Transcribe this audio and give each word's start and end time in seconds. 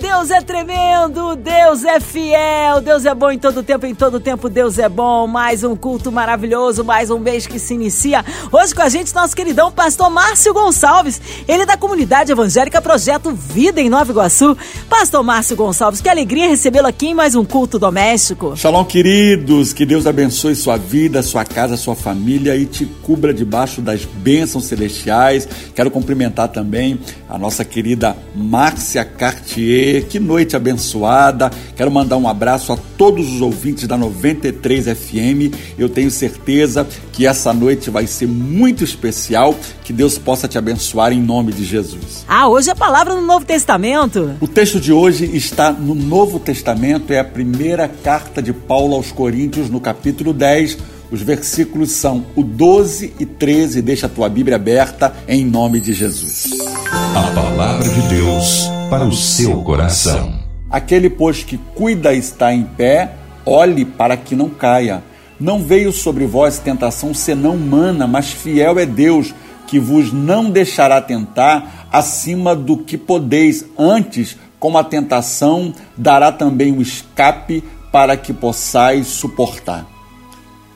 Deus 0.00 0.30
é 0.30 0.42
tremendo, 0.42 1.36
Deus 1.36 1.82
é 1.82 1.98
fiel, 1.98 2.82
Deus 2.82 3.06
é 3.06 3.14
bom 3.14 3.30
em 3.30 3.38
todo 3.38 3.62
tempo, 3.62 3.86
em 3.86 3.94
todo 3.94 4.20
tempo 4.20 4.48
Deus 4.48 4.78
é 4.78 4.88
bom. 4.88 5.26
Mais 5.26 5.64
um 5.64 5.74
culto 5.74 6.12
maravilhoso, 6.12 6.84
mais 6.84 7.10
um 7.10 7.18
mês 7.18 7.46
que 7.46 7.58
se 7.58 7.72
inicia. 7.72 8.22
Hoje 8.52 8.74
com 8.74 8.82
a 8.82 8.88
gente, 8.90 9.14
nosso 9.14 9.34
queridão 9.34 9.72
pastor 9.72 10.10
Márcio 10.10 10.52
Gonçalves, 10.52 11.20
ele 11.48 11.62
é 11.62 11.66
da 11.66 11.78
comunidade 11.78 12.30
evangélica 12.30 12.82
Projeto 12.82 13.32
Vida 13.32 13.80
em 13.80 13.88
Nova 13.88 14.10
Iguaçu. 14.10 14.56
Pastor 14.88 15.22
Márcio 15.22 15.56
Gonçalves, 15.56 16.00
que 16.02 16.08
alegria 16.08 16.48
recebê-lo 16.48 16.88
aqui 16.88 17.08
em 17.08 17.14
mais 17.14 17.34
um 17.34 17.44
culto 17.44 17.78
doméstico. 17.78 18.54
Shalom, 18.54 18.84
queridos, 18.84 19.72
que 19.72 19.86
Deus 19.86 20.06
abençoe 20.06 20.54
sua 20.54 20.76
vida, 20.76 21.22
sua 21.22 21.44
casa, 21.44 21.76
sua 21.76 21.94
família 21.94 22.54
e 22.54 22.66
te 22.66 22.84
cubra 22.84 23.32
debaixo 23.32 23.80
das 23.80 24.04
bênçãos 24.04 24.64
celestiais. 24.64 25.48
Quero 25.74 25.90
cumprimentar 25.90 26.48
também 26.48 27.00
a 27.28 27.38
nossa 27.38 27.64
querida 27.64 28.14
Márcia 28.34 29.04
Cartier 29.04 29.85
que 30.08 30.18
noite 30.18 30.56
abençoada. 30.56 31.50
Quero 31.76 31.90
mandar 31.90 32.16
um 32.16 32.28
abraço 32.28 32.72
a 32.72 32.76
todos 32.96 33.32
os 33.32 33.40
ouvintes 33.40 33.86
da 33.86 33.96
93 33.96 34.86
FM. 34.86 35.54
Eu 35.78 35.88
tenho 35.88 36.10
certeza 36.10 36.86
que 37.12 37.26
essa 37.26 37.52
noite 37.52 37.90
vai 37.90 38.06
ser 38.06 38.26
muito 38.26 38.84
especial. 38.84 39.54
Que 39.84 39.92
Deus 39.92 40.18
possa 40.18 40.48
te 40.48 40.58
abençoar 40.58 41.12
em 41.12 41.20
nome 41.20 41.52
de 41.52 41.64
Jesus. 41.64 42.24
Ah, 42.26 42.48
hoje 42.48 42.68
é 42.68 42.72
a 42.72 42.76
palavra 42.76 43.14
no 43.14 43.22
Novo 43.22 43.44
Testamento. 43.44 44.34
O 44.40 44.48
texto 44.48 44.80
de 44.80 44.92
hoje 44.92 45.24
está 45.36 45.72
no 45.72 45.94
Novo 45.94 46.38
Testamento, 46.38 47.12
é 47.12 47.20
a 47.20 47.24
primeira 47.24 47.88
carta 47.88 48.42
de 48.42 48.52
Paulo 48.52 48.94
aos 48.94 49.12
Coríntios, 49.12 49.70
no 49.70 49.80
capítulo 49.80 50.32
10. 50.32 50.78
Os 51.10 51.22
versículos 51.22 51.92
são 51.92 52.26
o 52.34 52.42
12 52.42 53.14
e 53.20 53.24
13. 53.24 53.80
Deixa 53.80 54.06
a 54.06 54.08
tua 54.08 54.28
Bíblia 54.28 54.56
aberta 54.56 55.14
em 55.28 55.44
nome 55.44 55.80
de 55.80 55.92
Jesus. 55.92 56.50
A 56.90 57.30
palavra 57.32 57.88
de 57.88 58.00
Deus 58.08 58.75
para 58.90 59.04
o 59.04 59.12
seu 59.12 59.62
coração. 59.62 60.38
Aquele, 60.70 61.10
pois, 61.10 61.42
que 61.42 61.58
cuida 61.74 62.14
está 62.14 62.54
em 62.54 62.62
pé, 62.62 63.12
olhe 63.44 63.84
para 63.84 64.16
que 64.16 64.36
não 64.36 64.48
caia. 64.48 65.02
Não 65.40 65.60
veio 65.60 65.92
sobre 65.92 66.24
vós 66.24 66.58
tentação 66.58 67.12
senão 67.12 67.54
humana, 67.54 68.06
mas 68.06 68.30
fiel 68.30 68.78
é 68.78 68.86
Deus, 68.86 69.34
que 69.66 69.80
vos 69.80 70.12
não 70.12 70.50
deixará 70.50 71.00
tentar 71.00 71.88
acima 71.92 72.54
do 72.54 72.78
que 72.78 72.96
podeis. 72.96 73.64
Antes, 73.76 74.36
com 74.60 74.78
a 74.78 74.84
tentação, 74.84 75.74
dará 75.96 76.30
também 76.30 76.72
o 76.72 76.80
escape 76.80 77.64
para 77.90 78.16
que 78.16 78.32
possais 78.32 79.08
suportar. 79.08 79.84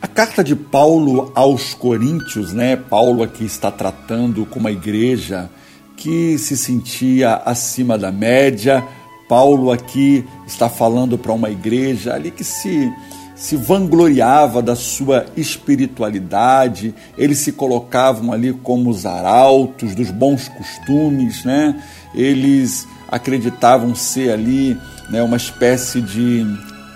A 0.03 0.09
carta 0.09 0.43
de 0.43 0.57
Paulo 0.57 1.31
aos 1.35 1.75
Coríntios, 1.75 2.53
né? 2.53 2.75
Paulo 2.75 3.23
aqui 3.23 3.45
está 3.45 3.71
tratando 3.71 4.45
com 4.47 4.59
uma 4.59 4.73
igreja 4.73 5.49
que 6.01 6.39
se 6.39 6.57
sentia 6.57 7.37
acima 7.45 7.97
da 7.97 8.11
média. 8.11 8.83
Paulo 9.29 9.71
aqui 9.71 10.25
está 10.47 10.69
falando 10.69 11.17
para 11.17 11.33
uma 11.33 11.51
igreja 11.51 12.15
ali 12.15 12.31
que 12.31 12.43
se 12.43 12.91
se 13.37 13.57
vangloriava 13.57 14.61
da 14.61 14.77
sua 14.77 15.25
espiritualidade, 15.35 16.95
eles 17.17 17.39
se 17.39 17.53
colocavam 17.53 18.35
ali 18.35 18.53
como 18.53 18.91
os 18.91 19.07
arautos 19.07 19.95
dos 19.95 20.11
bons 20.11 20.47
costumes, 20.49 21.43
né? 21.43 21.83
Eles 22.15 22.87
acreditavam 23.09 23.95
ser 23.95 24.31
ali 24.31 24.77
né, 25.09 25.23
uma 25.23 25.39
espécie 25.39 26.03
de, 26.03 26.45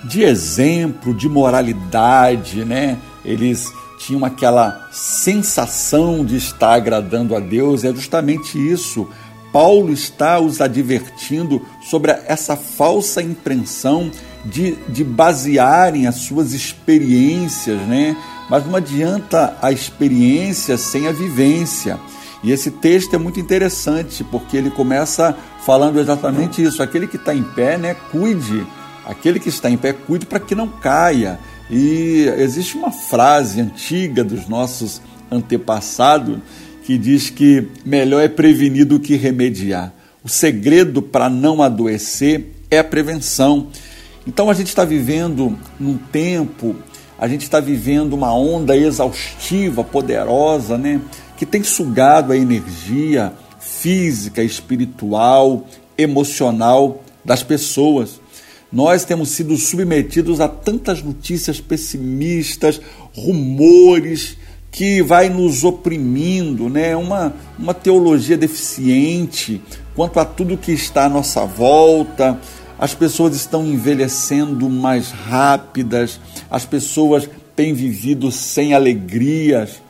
de 0.06 0.22
exemplo, 0.22 1.14
de 1.14 1.30
moralidade, 1.30 2.62
né? 2.62 2.98
Eles 3.24 3.72
tinham 3.98 4.24
aquela 4.24 4.88
sensação 4.92 6.24
de 6.24 6.36
estar 6.36 6.74
agradando 6.74 7.34
a 7.34 7.40
Deus, 7.40 7.84
é 7.84 7.92
justamente 7.92 8.58
isso. 8.58 9.08
Paulo 9.52 9.92
está 9.92 10.40
os 10.40 10.60
advertindo 10.60 11.62
sobre 11.82 12.10
essa 12.26 12.56
falsa 12.56 13.22
impressão 13.22 14.10
de, 14.44 14.76
de 14.88 15.04
basearem 15.04 16.06
as 16.06 16.16
suas 16.16 16.52
experiências, 16.52 17.80
né? 17.82 18.16
Mas 18.50 18.66
não 18.66 18.76
adianta 18.76 19.56
a 19.62 19.70
experiência 19.70 20.76
sem 20.76 21.06
a 21.06 21.12
vivência. 21.12 21.98
E 22.42 22.52
esse 22.52 22.70
texto 22.70 23.14
é 23.14 23.18
muito 23.18 23.40
interessante, 23.40 24.22
porque 24.22 24.56
ele 24.56 24.70
começa 24.70 25.34
falando 25.64 25.98
exatamente 25.98 26.62
isso. 26.62 26.82
Aquele 26.82 27.06
que 27.06 27.16
está 27.16 27.34
em 27.34 27.42
pé, 27.42 27.78
né, 27.78 27.96
cuide. 28.12 28.66
Aquele 29.06 29.40
que 29.40 29.48
está 29.48 29.70
em 29.70 29.78
pé, 29.78 29.94
cuide 29.94 30.26
para 30.26 30.38
que 30.38 30.54
não 30.54 30.68
caia. 30.68 31.40
E 31.70 32.26
existe 32.38 32.76
uma 32.76 32.90
frase 32.90 33.60
antiga 33.60 34.22
dos 34.22 34.48
nossos 34.48 35.00
antepassados 35.30 36.38
que 36.84 36.98
diz 36.98 37.30
que 37.30 37.66
melhor 37.84 38.22
é 38.22 38.28
prevenir 38.28 38.84
do 38.84 39.00
que 39.00 39.16
remediar. 39.16 39.92
O 40.22 40.28
segredo 40.28 41.00
para 41.00 41.30
não 41.30 41.62
adoecer 41.62 42.52
é 42.70 42.78
a 42.78 42.84
prevenção. 42.84 43.68
Então 44.26 44.50
a 44.50 44.54
gente 44.54 44.68
está 44.68 44.84
vivendo 44.84 45.58
num 45.78 45.96
tempo, 45.96 46.76
a 47.18 47.26
gente 47.26 47.42
está 47.42 47.60
vivendo 47.60 48.12
uma 48.12 48.34
onda 48.34 48.76
exaustiva, 48.76 49.82
poderosa, 49.82 50.76
né? 50.76 51.00
Que 51.36 51.46
tem 51.46 51.62
sugado 51.62 52.32
a 52.32 52.36
energia 52.36 53.32
física, 53.58 54.42
espiritual, 54.42 55.66
emocional 55.96 57.02
das 57.24 57.42
pessoas. 57.42 58.20
Nós 58.74 59.04
temos 59.04 59.28
sido 59.28 59.56
submetidos 59.56 60.40
a 60.40 60.48
tantas 60.48 61.00
notícias 61.00 61.60
pessimistas, 61.60 62.80
rumores 63.14 64.36
que 64.68 65.00
vai 65.00 65.28
nos 65.28 65.62
oprimindo, 65.62 66.68
né? 66.68 66.96
Uma 66.96 67.32
uma 67.56 67.72
teologia 67.72 68.36
deficiente 68.36 69.62
quanto 69.94 70.18
a 70.18 70.24
tudo 70.24 70.56
que 70.56 70.72
está 70.72 71.04
à 71.04 71.08
nossa 71.08 71.44
volta. 71.44 72.36
As 72.76 72.92
pessoas 72.92 73.36
estão 73.36 73.64
envelhecendo 73.64 74.68
mais 74.68 75.12
rápidas, 75.12 76.20
as 76.50 76.66
pessoas 76.66 77.30
têm 77.54 77.72
vivido 77.72 78.32
sem 78.32 78.74
alegrias. 78.74 79.80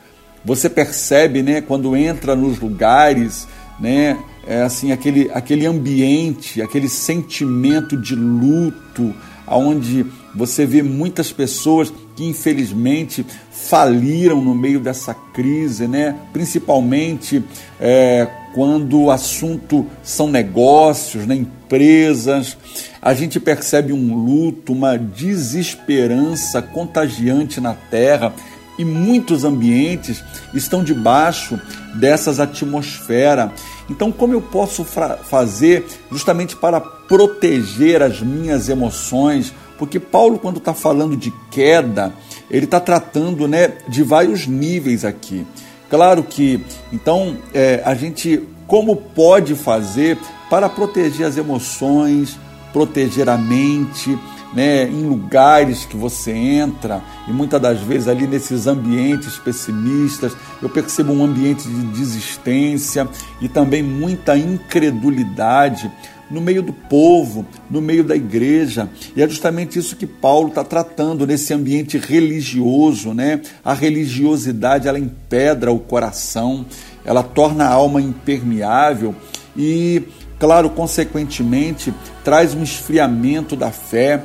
Você 0.45 0.69
percebe, 0.69 1.41
né, 1.41 1.59
quando 1.59 1.97
entra 1.97 2.35
nos 2.35 2.59
lugares, 2.59 3.47
né, 3.79 4.15
é 4.47 4.61
assim 4.61 4.91
aquele, 4.91 5.29
aquele 5.33 5.65
ambiente, 5.65 6.61
aquele 6.61 6.87
sentimento 6.87 7.97
de 7.97 8.15
luto, 8.15 9.13
aonde 9.47 10.05
você 10.33 10.65
vê 10.65 10.83
muitas 10.83 11.31
pessoas 11.31 11.91
que 12.15 12.23
infelizmente 12.23 13.25
faliram 13.51 14.41
no 14.41 14.53
meio 14.53 14.79
dessa 14.79 15.13
crise, 15.13 15.87
né? 15.87 16.15
Principalmente 16.31 17.43
é, 17.79 18.27
quando 18.53 19.01
o 19.01 19.11
assunto 19.11 19.85
são 20.03 20.29
negócios, 20.29 21.25
né? 21.25 21.35
empresas, 21.35 22.57
a 23.01 23.13
gente 23.13 23.39
percebe 23.39 23.91
um 23.91 24.15
luto, 24.15 24.71
uma 24.71 24.97
desesperança 24.97 26.61
contagiante 26.61 27.59
na 27.59 27.73
terra 27.73 28.33
e 28.77 28.85
muitos 28.85 29.43
ambientes 29.43 30.23
estão 30.53 30.83
debaixo 30.83 31.59
dessas 31.95 32.39
atmosferas. 32.39 33.51
Então, 33.89 34.11
como 34.11 34.33
eu 34.33 34.41
posso 34.41 34.83
fazer 34.83 35.85
justamente 36.11 36.55
para 36.55 36.79
proteger 36.81 38.01
as 38.01 38.21
minhas 38.21 38.67
emoções? 38.67 39.53
Porque 39.77 39.99
Paulo, 39.99 40.39
quando 40.39 40.57
está 40.57 40.73
falando 40.73 41.15
de 41.15 41.31
queda, 41.51 42.13
ele 42.49 42.65
está 42.65 42.79
tratando 42.79 43.47
né, 43.47 43.73
de 43.87 44.01
vários 44.01 44.47
níveis 44.47 45.05
aqui. 45.05 45.45
Claro 45.89 46.23
que, 46.23 46.63
então, 46.91 47.37
é, 47.53 47.81
a 47.85 47.93
gente 47.93 48.41
como 48.67 48.95
pode 48.95 49.55
fazer 49.55 50.17
para 50.49 50.67
proteger 50.67 51.27
as 51.27 51.37
emoções, 51.37 52.39
proteger 52.73 53.29
a 53.29 53.37
mente, 53.37 54.17
né, 54.55 54.87
em 54.87 55.03
lugares 55.03 55.85
que 55.85 55.97
você 55.97 56.31
entra, 56.31 57.01
e 57.27 57.31
muitas 57.31 57.61
das 57.61 57.81
vezes 57.81 58.07
ali 58.07 58.25
nesses 58.25 58.65
ambientes 58.65 59.37
pessimistas, 59.37 60.35
eu 60.61 60.69
percebo 60.69 61.11
um 61.11 61.23
ambiente 61.23 61.67
de 61.67 61.85
desistência 61.87 63.07
e 63.41 63.49
também 63.49 63.83
muita 63.83 64.37
incredulidade 64.37 65.91
no 66.31 66.41
meio 66.41 66.63
do 66.63 66.73
povo, 66.73 67.45
no 67.69 67.81
meio 67.81 68.03
da 68.03 68.15
igreja. 68.15 68.89
E 69.15 69.21
é 69.21 69.27
justamente 69.27 69.77
isso 69.77 69.95
que 69.95 70.07
Paulo 70.07 70.49
está 70.49 70.63
tratando 70.63 71.27
nesse 71.27 71.53
ambiente 71.53 71.97
religioso, 71.97 73.13
né? 73.13 73.41
A 73.63 73.73
religiosidade 73.73 74.87
ela 74.87 74.97
empedra 74.97 75.71
o 75.71 75.79
coração, 75.79 76.65
ela 77.03 77.21
torna 77.21 77.65
a 77.65 77.73
alma 77.73 78.01
impermeável 78.01 79.13
e, 79.55 80.03
claro, 80.39 80.69
consequentemente, 80.69 81.93
traz 82.23 82.55
um 82.55 82.63
esfriamento 82.63 83.55
da 83.55 83.69
fé 83.69 84.23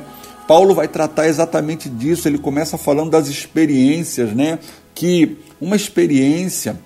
Paulo 0.51 0.75
vai 0.75 0.85
tratar 0.85 1.29
exatamente 1.29 1.87
disso. 1.87 2.27
Ele 2.27 2.37
começa 2.37 2.77
falando 2.77 3.09
das 3.09 3.29
experiências, 3.29 4.33
né? 4.33 4.59
Que 4.93 5.37
uma 5.61 5.77
experiência, 5.77 6.77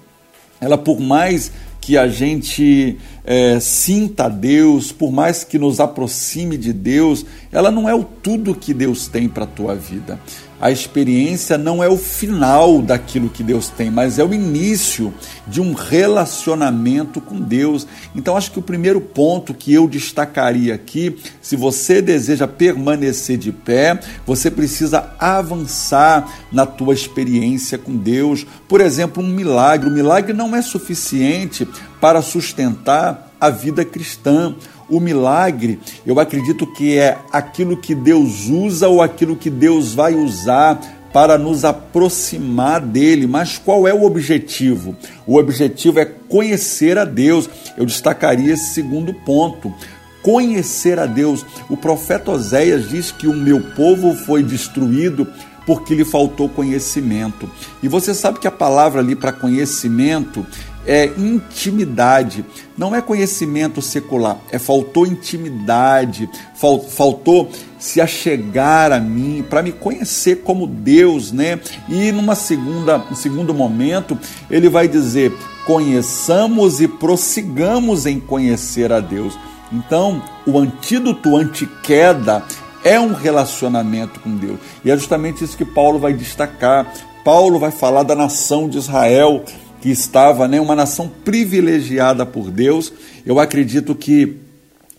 ela 0.62 0.78
por 0.78 1.00
mais 1.00 1.52
que 1.82 1.98
a 1.98 2.08
gente 2.08 2.96
é, 3.24 3.60
sinta 3.60 4.30
Deus, 4.30 4.92
por 4.92 5.12
mais 5.12 5.44
que 5.44 5.58
nos 5.58 5.80
aproxime 5.80 6.58
de 6.58 6.72
Deus, 6.72 7.26
ela 7.52 7.72
não 7.72 7.90
é 7.90 7.96
o 7.96 8.04
tudo 8.04 8.54
que 8.54 8.72
Deus 8.72 9.08
tem 9.08 9.28
para 9.28 9.46
a 9.46 9.48
tua 9.48 9.74
vida. 9.74 10.20
A 10.60 10.72
experiência 10.72 11.58
não 11.58 11.84
é 11.84 11.90
o 11.90 11.98
final 11.98 12.82
daquilo 12.82 13.30
que 13.30 13.44
Deus 13.44 13.68
tem, 13.68 13.92
mas 13.92 14.18
é 14.18 14.24
o 14.24 14.34
início 14.34 15.14
de 15.46 15.60
um 15.62 15.74
relacionamento 15.74 17.20
com 17.20 17.40
Deus. 17.40 17.86
Então, 18.16 18.38
acho 18.38 18.52
que 18.52 18.60
o 18.60 18.64
primeiro 18.64 19.02
ponto 19.02 19.54
que 19.54 19.74
eu 19.74 19.88
destacaria 19.88 20.74
aqui, 20.74 21.18
se 21.42 21.56
você 21.56 22.02
deseja 22.02 22.48
permanecer 22.48 23.38
de 23.38 23.52
pé, 23.52 24.00
você 24.26 24.50
precisa 24.50 25.14
avançar 25.20 26.46
na 26.52 26.66
tua 26.66 26.94
experiência 26.94 27.78
com 27.78 27.96
Deus. 27.96 28.46
Por 28.68 28.80
exemplo, 28.80 29.22
um 29.22 29.28
milagre. 29.28 29.90
O 29.90 29.94
milagre 29.94 30.34
não 30.34 30.56
é 30.56 30.62
suficiente 30.62 31.68
para 32.00 32.22
sustentar 32.22 33.34
a 33.40 33.50
vida 33.50 33.84
cristã. 33.84 34.56
O 34.90 35.00
milagre, 35.00 35.80
eu 36.06 36.20
acredito 36.20 36.68
que 36.68 36.98
é 36.98 37.18
aquilo 37.32 37.78
que 37.78 37.96
Deus 37.96 38.48
usa 38.48 38.88
ou 38.88 39.02
aquilo 39.02 39.36
que 39.36 39.50
Deus 39.50 39.94
vai 39.94 40.14
usar 40.14 40.80
para 41.16 41.38
nos 41.38 41.64
aproximar 41.64 42.82
dele. 42.82 43.26
Mas 43.26 43.58
qual 43.58 43.88
é 43.88 43.94
o 43.94 44.04
objetivo? 44.04 44.96
O 45.26 45.38
objetivo 45.38 46.00
é 46.00 46.06
conhecer 46.06 46.98
a 46.98 47.06
Deus. 47.06 47.50
Eu 47.78 47.86
destacaria 47.86 48.54
esse 48.54 48.74
segundo 48.74 49.14
ponto. 49.14 49.74
Conhecer 50.22 51.00
a 51.00 51.06
Deus. 51.06 51.46
O 51.70 51.78
profeta 51.78 52.32
Oséias 52.32 52.90
diz 52.90 53.12
que 53.12 53.28
o 53.28 53.34
meu 53.34 53.62
povo 53.62 54.14
foi 54.14 54.44
destruído 54.44 55.26
porque 55.66 55.96
lhe 55.96 56.06
faltou 56.06 56.48
conhecimento. 56.48 57.50
E 57.82 57.88
você 57.88 58.14
sabe 58.14 58.40
que 58.40 58.48
a 58.48 58.52
palavra 58.52 59.02
ali 59.02 59.16
para 59.16 59.32
conhecimento 59.32 60.46
é 60.88 61.06
intimidade, 61.18 62.46
não 62.78 62.96
é 62.96 63.02
conhecimento 63.02 63.82
secular, 63.82 64.38
é 64.52 64.60
faltou 64.60 65.06
intimidade, 65.06 66.30
fal, 66.56 66.80
faltou 66.80 67.50
se 67.80 68.02
achegar 68.02 68.92
a 68.92 69.00
mim, 69.00 69.44
para 69.48 69.62
me 69.62 69.72
conhecer 69.72 70.44
como 70.44 70.68
Deus, 70.68 71.32
né? 71.32 71.60
E 71.90 72.12
numa 72.12 72.36
segunda, 72.36 73.04
um 73.12 73.16
segundo 73.16 73.54
momento, 73.54 74.18
ele 74.50 74.70
vai 74.70 74.88
dizer: 74.88 75.34
conheçamos 75.66 76.82
e 76.82 76.88
prossigamos 76.88 78.06
em 78.06 78.20
conhecer 78.20 78.92
a 78.92 79.00
Deus. 79.00 79.38
Então, 79.72 80.22
o 80.46 80.58
antídoto 80.58 81.36
anti-queda 81.36 82.44
é 82.84 83.00
um 83.00 83.14
relacionamento 83.14 84.20
com 84.20 84.36
Deus. 84.36 84.60
E 84.84 84.92
é 84.92 84.96
justamente 84.96 85.44
isso 85.44 85.58
que 85.58 85.66
Paulo 85.66 85.98
vai 85.98 86.14
destacar. 86.14 86.92
Paulo 87.24 87.58
vai 87.58 87.72
falar 87.72 88.04
da 88.04 88.14
nação 88.14 88.70
de 88.70 88.78
Israel, 88.78 89.44
que 89.86 89.92
estava, 89.92 90.48
né, 90.48 90.60
uma 90.60 90.76
nação 90.76 91.08
privilegiada 91.24 92.26
por 92.26 92.50
Deus. 92.50 92.92
Eu 93.24 93.40
acredito 93.40 93.94
que 93.94 94.38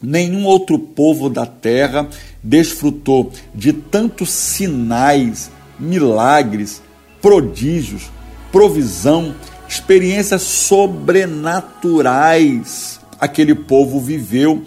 nenhum 0.00 0.44
outro 0.44 0.78
povo 0.78 1.28
da 1.28 1.44
terra 1.44 2.08
desfrutou 2.40 3.32
de 3.52 3.72
tantos 3.72 4.30
sinais, 4.30 5.50
milagres, 5.76 6.80
prodígios, 7.20 8.12
provisão, 8.52 9.34
experiências 9.68 10.42
sobrenaturais 10.42 13.00
aquele 13.18 13.56
povo 13.56 14.00
viveu 14.00 14.62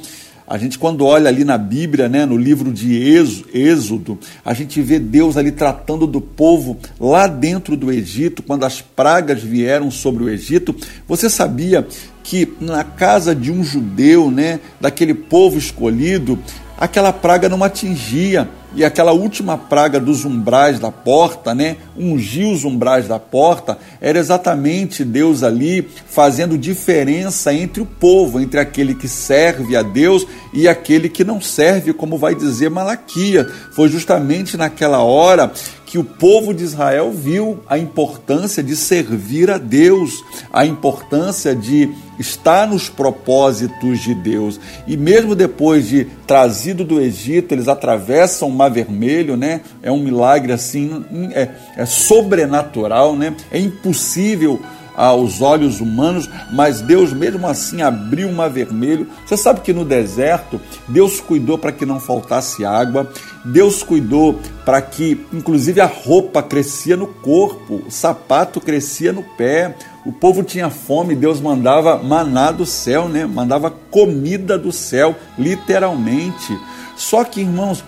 a 0.49 0.57
gente, 0.57 0.79
quando 0.79 1.05
olha 1.05 1.29
ali 1.29 1.45
na 1.45 1.59
Bíblia, 1.59 2.09
né, 2.09 2.25
no 2.25 2.35
livro 2.35 2.73
de 2.73 2.95
Êxodo, 3.53 4.17
a 4.43 4.51
gente 4.51 4.81
vê 4.81 4.97
Deus 4.97 5.37
ali 5.37 5.51
tratando 5.51 6.07
do 6.07 6.19
povo 6.19 6.75
lá 6.99 7.27
dentro 7.27 7.77
do 7.77 7.91
Egito, 7.91 8.41
quando 8.41 8.63
as 8.63 8.81
pragas 8.81 9.43
vieram 9.43 9.91
sobre 9.91 10.23
o 10.23 10.29
Egito. 10.29 10.75
Você 11.07 11.29
sabia 11.29 11.87
que 12.23 12.51
na 12.59 12.83
casa 12.83 13.35
de 13.35 13.51
um 13.51 13.63
judeu, 13.63 14.31
né, 14.31 14.59
daquele 14.81 15.13
povo 15.13 15.55
escolhido, 15.55 16.39
aquela 16.79 17.13
praga 17.13 17.47
não 17.47 17.63
atingia 17.63 18.49
e 18.75 18.85
aquela 18.85 19.11
última 19.11 19.57
praga 19.57 19.99
dos 19.99 20.25
umbrais 20.25 20.79
da 20.79 20.91
porta, 20.91 21.55
né? 21.55 21.77
Ungir 21.97 22.47
os 22.47 22.63
umbrais 22.63 23.07
da 23.07 23.19
porta, 23.19 23.77
era 23.99 24.19
exatamente 24.19 25.03
Deus 25.03 25.43
ali 25.43 25.87
fazendo 26.07 26.57
diferença 26.57 27.53
entre 27.53 27.81
o 27.81 27.85
povo, 27.85 28.39
entre 28.39 28.59
aquele 28.59 28.93
que 28.93 29.07
serve 29.07 29.75
a 29.75 29.81
Deus 29.81 30.25
e 30.53 30.67
aquele 30.67 31.09
que 31.09 31.23
não 31.23 31.41
serve, 31.41 31.93
como 31.93 32.17
vai 32.17 32.35
dizer 32.35 32.69
Malaquia. 32.69 33.47
Foi 33.71 33.89
justamente 33.89 34.55
naquela 34.55 34.99
hora 34.99 35.51
que 35.89 35.97
o 35.97 36.03
povo 36.03 36.53
de 36.53 36.63
Israel 36.63 37.11
viu 37.11 37.63
a 37.67 37.75
importância 37.75 38.61
de 38.61 38.75
servir 38.75 39.49
a 39.49 39.57
Deus, 39.57 40.23
a 40.53 40.63
importância 40.63 41.55
de 41.55 41.89
estar 42.19 42.67
nos 42.67 42.89
propósitos 42.89 43.99
de 44.01 44.13
Deus. 44.13 44.59
E 44.85 44.95
mesmo 44.95 45.33
depois 45.33 45.87
de 45.87 46.05
trazido 46.27 46.83
do 46.83 47.01
Egito, 47.01 47.53
eles 47.53 47.67
atravessam 47.67 48.51
Mar 48.59 48.69
Vermelho, 48.69 49.37
né? 49.37 49.61
É 49.81 49.89
um 49.89 49.99
milagre 49.99 50.51
assim, 50.51 51.05
é, 51.33 51.49
é 51.77 51.85
sobrenatural, 51.85 53.15
né? 53.15 53.33
É 53.49 53.57
impossível 53.57 54.59
aos 54.99 55.41
olhos 55.41 55.79
humanos, 55.79 56.29
mas 56.51 56.81
Deus 56.81 57.13
mesmo 57.13 57.47
assim 57.47 57.81
abriu 57.81 58.27
o 58.27 58.33
mar 58.33 58.49
vermelho. 58.49 59.07
Você 59.25 59.37
sabe 59.37 59.61
que 59.61 59.71
no 59.71 59.85
deserto 59.85 60.59
Deus 60.89 61.21
cuidou 61.21 61.57
para 61.57 61.71
que 61.71 61.85
não 61.85 62.01
faltasse 62.01 62.65
água, 62.65 63.09
Deus 63.45 63.81
cuidou 63.81 64.37
para 64.65 64.81
que, 64.81 65.25
inclusive, 65.31 65.79
a 65.79 65.85
roupa 65.85 66.43
crescia 66.43 66.97
no 66.97 67.07
corpo, 67.07 67.81
o 67.87 67.89
sapato 67.89 68.59
crescia 68.59 69.13
no 69.13 69.23
pé. 69.23 69.73
O 70.05 70.11
povo 70.11 70.43
tinha 70.43 70.69
fome, 70.69 71.15
Deus 71.15 71.39
mandava 71.39 72.03
maná 72.03 72.51
do 72.51 72.65
céu, 72.65 73.07
né? 73.07 73.25
Mandava 73.25 73.71
comida 73.71 74.57
do 74.57 74.71
céu, 74.71 75.15
literalmente. 75.37 76.59
Só 76.97 77.23
que, 77.23 77.39
irmãos, 77.39 77.83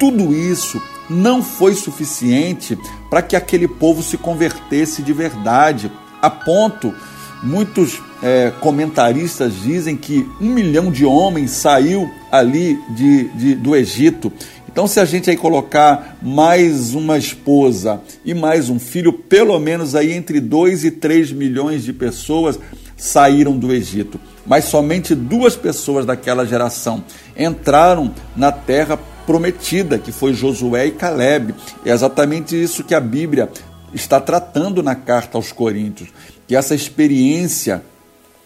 tudo 0.00 0.34
isso 0.34 0.82
não 1.10 1.42
foi 1.42 1.74
suficiente 1.74 2.76
para 3.10 3.20
que 3.20 3.36
aquele 3.36 3.68
povo 3.68 4.02
se 4.02 4.16
convertesse 4.16 5.02
de 5.02 5.12
verdade 5.12 5.92
a 6.22 6.30
ponto, 6.30 6.94
muitos 7.42 8.00
é, 8.22 8.52
comentaristas 8.60 9.52
dizem 9.62 9.96
que 9.96 10.26
um 10.40 10.48
milhão 10.48 10.90
de 10.90 11.04
homens 11.04 11.50
saiu 11.50 12.10
ali 12.32 12.78
de, 12.90 13.24
de, 13.30 13.54
do 13.54 13.76
Egito. 13.76 14.32
Então, 14.70 14.86
se 14.86 15.00
a 15.00 15.04
gente 15.04 15.28
aí 15.28 15.36
colocar 15.36 16.16
mais 16.22 16.94
uma 16.94 17.18
esposa 17.18 18.00
e 18.24 18.32
mais 18.32 18.70
um 18.70 18.78
filho, 18.78 19.12
pelo 19.12 19.58
menos 19.58 19.94
aí 19.94 20.12
entre 20.12 20.40
2 20.40 20.84
e 20.84 20.90
3 20.90 21.32
milhões 21.32 21.82
de 21.82 21.92
pessoas 21.92 22.58
saíram 22.96 23.56
do 23.56 23.72
Egito. 23.72 24.20
Mas 24.46 24.66
somente 24.66 25.14
duas 25.14 25.56
pessoas 25.56 26.06
daquela 26.06 26.46
geração 26.46 27.02
entraram 27.36 28.14
na 28.36 28.52
terra 28.52 28.98
prometida, 29.26 29.98
que 29.98 30.12
foi 30.12 30.34
Josué 30.34 30.86
e 30.86 30.90
Caleb. 30.92 31.54
É 31.84 31.90
exatamente 31.90 32.60
isso 32.60 32.84
que 32.84 32.94
a 32.94 33.00
Bíblia 33.00 33.48
está 33.92 34.20
tratando 34.20 34.82
na 34.82 34.94
carta 34.94 35.36
aos 35.36 35.52
Coríntios, 35.52 36.10
que 36.46 36.54
essa 36.54 36.74
experiência, 36.74 37.82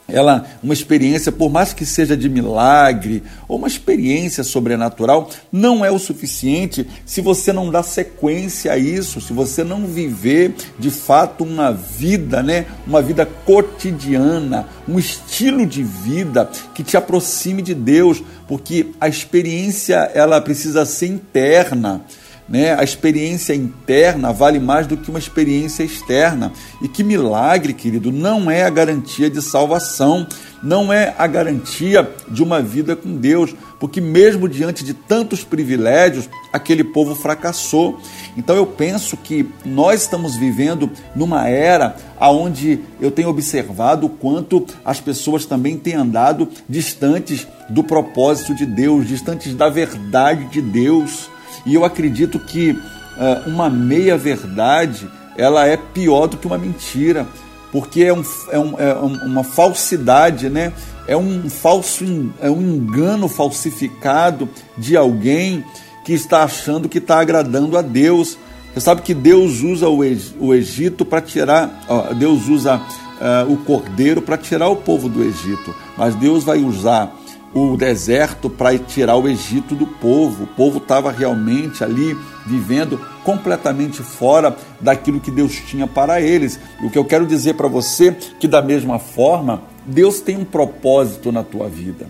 ela, 0.06 0.44
uma 0.62 0.74
experiência, 0.74 1.32
por 1.32 1.50
mais 1.50 1.72
que 1.72 1.86
seja 1.86 2.16
de 2.16 2.28
milagre, 2.28 3.22
ou 3.48 3.56
uma 3.56 3.66
experiência 3.66 4.44
sobrenatural, 4.44 5.30
não 5.50 5.84
é 5.84 5.90
o 5.90 5.98
suficiente 5.98 6.86
se 7.06 7.22
você 7.22 7.52
não 7.52 7.70
dá 7.70 7.82
sequência 7.82 8.72
a 8.72 8.78
isso, 8.78 9.20
se 9.20 9.32
você 9.32 9.64
não 9.64 9.86
viver 9.86 10.54
de 10.78 10.90
fato 10.90 11.42
uma 11.42 11.72
vida, 11.72 12.42
né, 12.42 12.66
uma 12.86 13.00
vida 13.00 13.24
cotidiana, 13.24 14.68
um 14.86 14.98
estilo 14.98 15.64
de 15.64 15.82
vida 15.82 16.50
que 16.74 16.82
te 16.82 16.96
aproxime 16.96 17.62
de 17.62 17.74
Deus, 17.74 18.22
porque 18.46 18.88
a 19.00 19.08
experiência 19.08 20.10
ela 20.14 20.40
precisa 20.40 20.84
ser 20.84 21.06
interna 21.06 22.02
né? 22.48 22.74
A 22.74 22.84
experiência 22.84 23.54
interna 23.54 24.32
vale 24.32 24.58
mais 24.58 24.86
do 24.86 24.96
que 24.96 25.10
uma 25.10 25.18
experiência 25.18 25.82
externa. 25.82 26.52
E 26.82 26.88
que 26.88 27.02
milagre, 27.02 27.72
querido, 27.72 28.12
não 28.12 28.50
é 28.50 28.64
a 28.64 28.70
garantia 28.70 29.30
de 29.30 29.40
salvação, 29.40 30.26
não 30.62 30.92
é 30.92 31.14
a 31.18 31.26
garantia 31.26 32.10
de 32.28 32.42
uma 32.42 32.60
vida 32.60 32.96
com 32.96 33.16
Deus, 33.16 33.54
porque 33.78 34.00
mesmo 34.00 34.48
diante 34.48 34.82
de 34.82 34.94
tantos 34.94 35.44
privilégios, 35.44 36.28
aquele 36.52 36.82
povo 36.82 37.14
fracassou. 37.14 37.98
Então 38.36 38.56
eu 38.56 38.66
penso 38.66 39.16
que 39.16 39.48
nós 39.64 40.02
estamos 40.02 40.36
vivendo 40.36 40.90
numa 41.14 41.48
era 41.48 41.96
onde 42.18 42.80
eu 43.00 43.10
tenho 43.10 43.28
observado 43.28 44.06
o 44.06 44.10
quanto 44.10 44.64
as 44.84 45.00
pessoas 45.00 45.44
também 45.44 45.76
têm 45.76 45.94
andado 45.94 46.48
distantes 46.66 47.46
do 47.68 47.84
propósito 47.84 48.54
de 48.54 48.64
Deus, 48.64 49.06
distantes 49.06 49.54
da 49.54 49.68
verdade 49.68 50.46
de 50.46 50.62
Deus. 50.62 51.28
E 51.66 51.74
eu 51.74 51.84
acredito 51.84 52.38
que 52.38 52.70
uh, 52.70 53.48
uma 53.48 53.70
meia-verdade 53.70 55.08
ela 55.36 55.66
é 55.66 55.76
pior 55.76 56.26
do 56.26 56.36
que 56.36 56.46
uma 56.46 56.58
mentira, 56.58 57.26
porque 57.72 58.04
é, 58.04 58.12
um, 58.12 58.22
é, 58.50 58.58
um, 58.58 58.80
é 58.80 58.94
uma 59.24 59.42
falsidade, 59.42 60.48
né? 60.48 60.72
é 61.06 61.16
um 61.16 61.48
falso 61.48 62.04
é 62.40 62.50
um 62.50 62.60
engano 62.60 63.28
falsificado 63.28 64.48
de 64.76 64.96
alguém 64.96 65.64
que 66.04 66.12
está 66.12 66.42
achando 66.42 66.88
que 66.88 66.98
está 66.98 67.20
agradando 67.20 67.76
a 67.76 67.82
Deus. 67.82 68.38
Você 68.72 68.80
sabe 68.80 69.02
que 69.02 69.14
Deus 69.14 69.60
usa 69.60 69.88
o 69.88 70.54
Egito 70.54 71.04
para 71.04 71.20
tirar, 71.20 71.84
ó, 71.88 72.12
Deus 72.12 72.48
usa 72.48 72.76
uh, 72.76 73.52
o 73.52 73.56
cordeiro 73.58 74.20
para 74.20 74.36
tirar 74.36 74.68
o 74.68 74.76
povo 74.76 75.08
do 75.08 75.22
Egito, 75.22 75.74
mas 75.96 76.14
Deus 76.16 76.42
vai 76.42 76.58
usar 76.58 77.14
o 77.54 77.76
deserto 77.76 78.50
para 78.50 78.76
tirar 78.76 79.16
o 79.16 79.28
Egito 79.28 79.74
do 79.74 79.86
povo. 79.86 80.44
O 80.44 80.46
povo 80.48 80.78
estava 80.78 81.12
realmente 81.12 81.84
ali 81.84 82.16
vivendo 82.44 83.00
completamente 83.22 84.02
fora 84.02 84.56
daquilo 84.80 85.20
que 85.20 85.30
Deus 85.30 85.54
tinha 85.66 85.86
para 85.86 86.20
eles. 86.20 86.58
O 86.82 86.90
que 86.90 86.98
eu 86.98 87.04
quero 87.04 87.26
dizer 87.26 87.54
para 87.54 87.68
você 87.68 88.12
que 88.40 88.48
da 88.48 88.60
mesma 88.60 88.98
forma, 88.98 89.62
Deus 89.86 90.20
tem 90.20 90.36
um 90.36 90.44
propósito 90.44 91.30
na 91.30 91.44
tua 91.44 91.68
vida. 91.68 92.06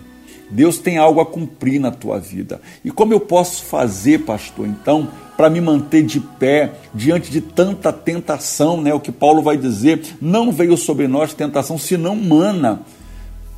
Deus 0.49 0.77
tem 0.77 0.97
algo 0.97 1.21
a 1.21 1.25
cumprir 1.25 1.79
na 1.79 1.91
tua 1.91 2.19
vida. 2.19 2.61
E 2.83 2.91
como 2.91 3.13
eu 3.13 3.19
posso 3.19 3.63
fazer, 3.63 4.19
pastor, 4.19 4.67
então, 4.67 5.07
para 5.35 5.49
me 5.49 5.59
manter 5.59 6.03
de 6.03 6.19
pé 6.19 6.73
diante 6.93 7.31
de 7.31 7.41
tanta 7.41 7.91
tentação, 7.91 8.79
né? 8.79 8.93
O 8.93 8.99
que 8.99 9.11
Paulo 9.11 9.41
vai 9.41 9.57
dizer, 9.57 10.01
não 10.21 10.51
veio 10.51 10.77
sobre 10.77 11.07
nós 11.07 11.33
tentação 11.33 11.77
senão 11.77 12.13
humana. 12.13 12.81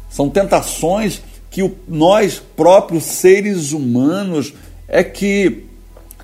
São 0.09 0.29
tentações 0.29 1.21
que 1.57 1.77
nós 1.87 2.41
próprios 2.55 3.03
seres 3.03 3.71
humanos 3.71 4.53
é 4.87 5.03
que 5.03 5.66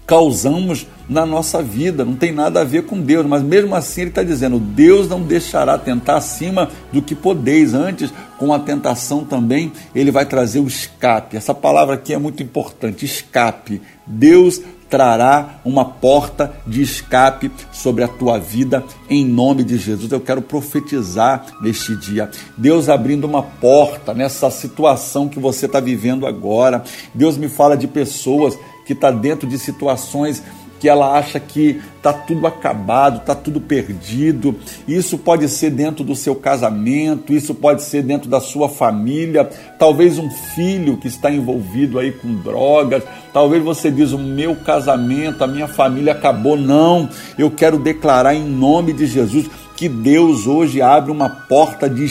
causamos 0.05 0.86
na 1.07 1.25
nossa 1.25 1.62
vida, 1.62 2.05
não 2.05 2.15
tem 2.15 2.31
nada 2.31 2.62
a 2.62 2.63
ver 2.63 2.86
com 2.86 3.00
Deus, 3.00 3.25
mas 3.25 3.43
mesmo 3.43 3.75
assim 3.75 4.01
ele 4.01 4.10
está 4.10 4.24
dizendo: 4.24 4.60
Deus 4.60 5.10
não 5.10 5.22
deixará 5.22 5.77
tentar 5.77 6.17
acima 6.17 6.69
do 6.91 7.01
que 7.01 7.13
podeis. 7.13 7.74
Antes, 7.74 8.13
com 8.38 8.53
a 8.53 8.60
tentação 8.60 9.25
também, 9.25 9.72
ele 9.93 10.12
vai 10.12 10.25
trazer 10.25 10.60
o 10.60 10.67
escape. 10.67 11.38
Essa 11.38 11.53
palavra 11.53 11.95
aqui 11.95 12.13
é 12.13 12.17
muito 12.17 12.41
importante: 12.41 13.05
escape. 13.05 13.81
Deus 14.05 14.62
trará 14.93 15.60
uma 15.65 15.83
porta 15.83 16.53
de 16.67 16.83
escape 16.83 17.51
sobre 17.72 18.03
a 18.03 18.07
tua 18.07 18.38
vida 18.38 18.83
em 19.10 19.25
nome 19.25 19.63
de 19.63 19.75
Jesus. 19.75 20.12
Eu 20.12 20.22
quero 20.22 20.39
profetizar 20.39 21.48
neste 21.62 21.95
dia. 21.95 22.29
Deus 22.55 22.89
abrindo 22.89 23.24
uma 23.24 23.41
porta 23.41 24.13
nessa 24.13 24.51
situação 24.51 25.27
que 25.27 25.39
você 25.39 25.65
está 25.65 25.79
vivendo 25.79 26.27
agora. 26.27 26.83
Deus 27.12 27.38
me 27.38 27.50
fala 27.50 27.75
de 27.75 27.88
pessoas 27.88 28.55
que 28.86 28.94
estão 28.94 29.12
tá 29.12 29.18
dentro 29.18 29.48
de 29.48 29.58
situações 29.58 30.44
que 30.84 30.90
ela 30.90 31.18
acha 31.18 31.40
que 31.40 31.80
está 31.96 32.12
tudo 32.12 32.46
acabado, 32.46 33.20
está 33.20 33.34
tudo 33.34 33.62
perdido. 33.62 34.54
Isso 34.86 35.18
pode 35.18 35.48
ser 35.48 35.70
dentro 35.70 36.04
do 36.04 36.13
seu 36.13 36.36
casamento, 36.36 37.34
isso 37.34 37.56
pode 37.56 37.84
ser 37.84 38.04
dentro 38.04 38.30
da 38.30 38.42
sua 38.42 38.68
família, 38.68 39.50
talvez 39.80 40.20
um 40.20 40.30
filho 40.30 40.98
que 40.98 41.08
está 41.08 41.32
envolvido 41.32 41.98
aí 41.98 42.12
com 42.12 42.36
drogas. 42.36 43.02
Talvez 43.32 43.63
você 43.63 43.90
diz: 43.90 44.12
"O 44.12 44.20
meu 44.20 44.58
casamento, 44.58 45.42
a 45.42 45.48
minha 45.48 45.70
família 45.70 46.12
acabou". 46.12 46.58
Não, 46.58 47.08
eu 47.38 47.50
quero 47.50 47.80
declarar 47.80 48.36
em 48.36 48.44
nome 48.44 48.92
de 48.92 49.08
Jesus 49.08 49.50
que 49.78 49.88
Deus 49.88 50.48
hoje 50.48 50.82
abre 50.82 51.13
uma 51.13 51.30
porta 51.30 51.90
de 51.90 52.04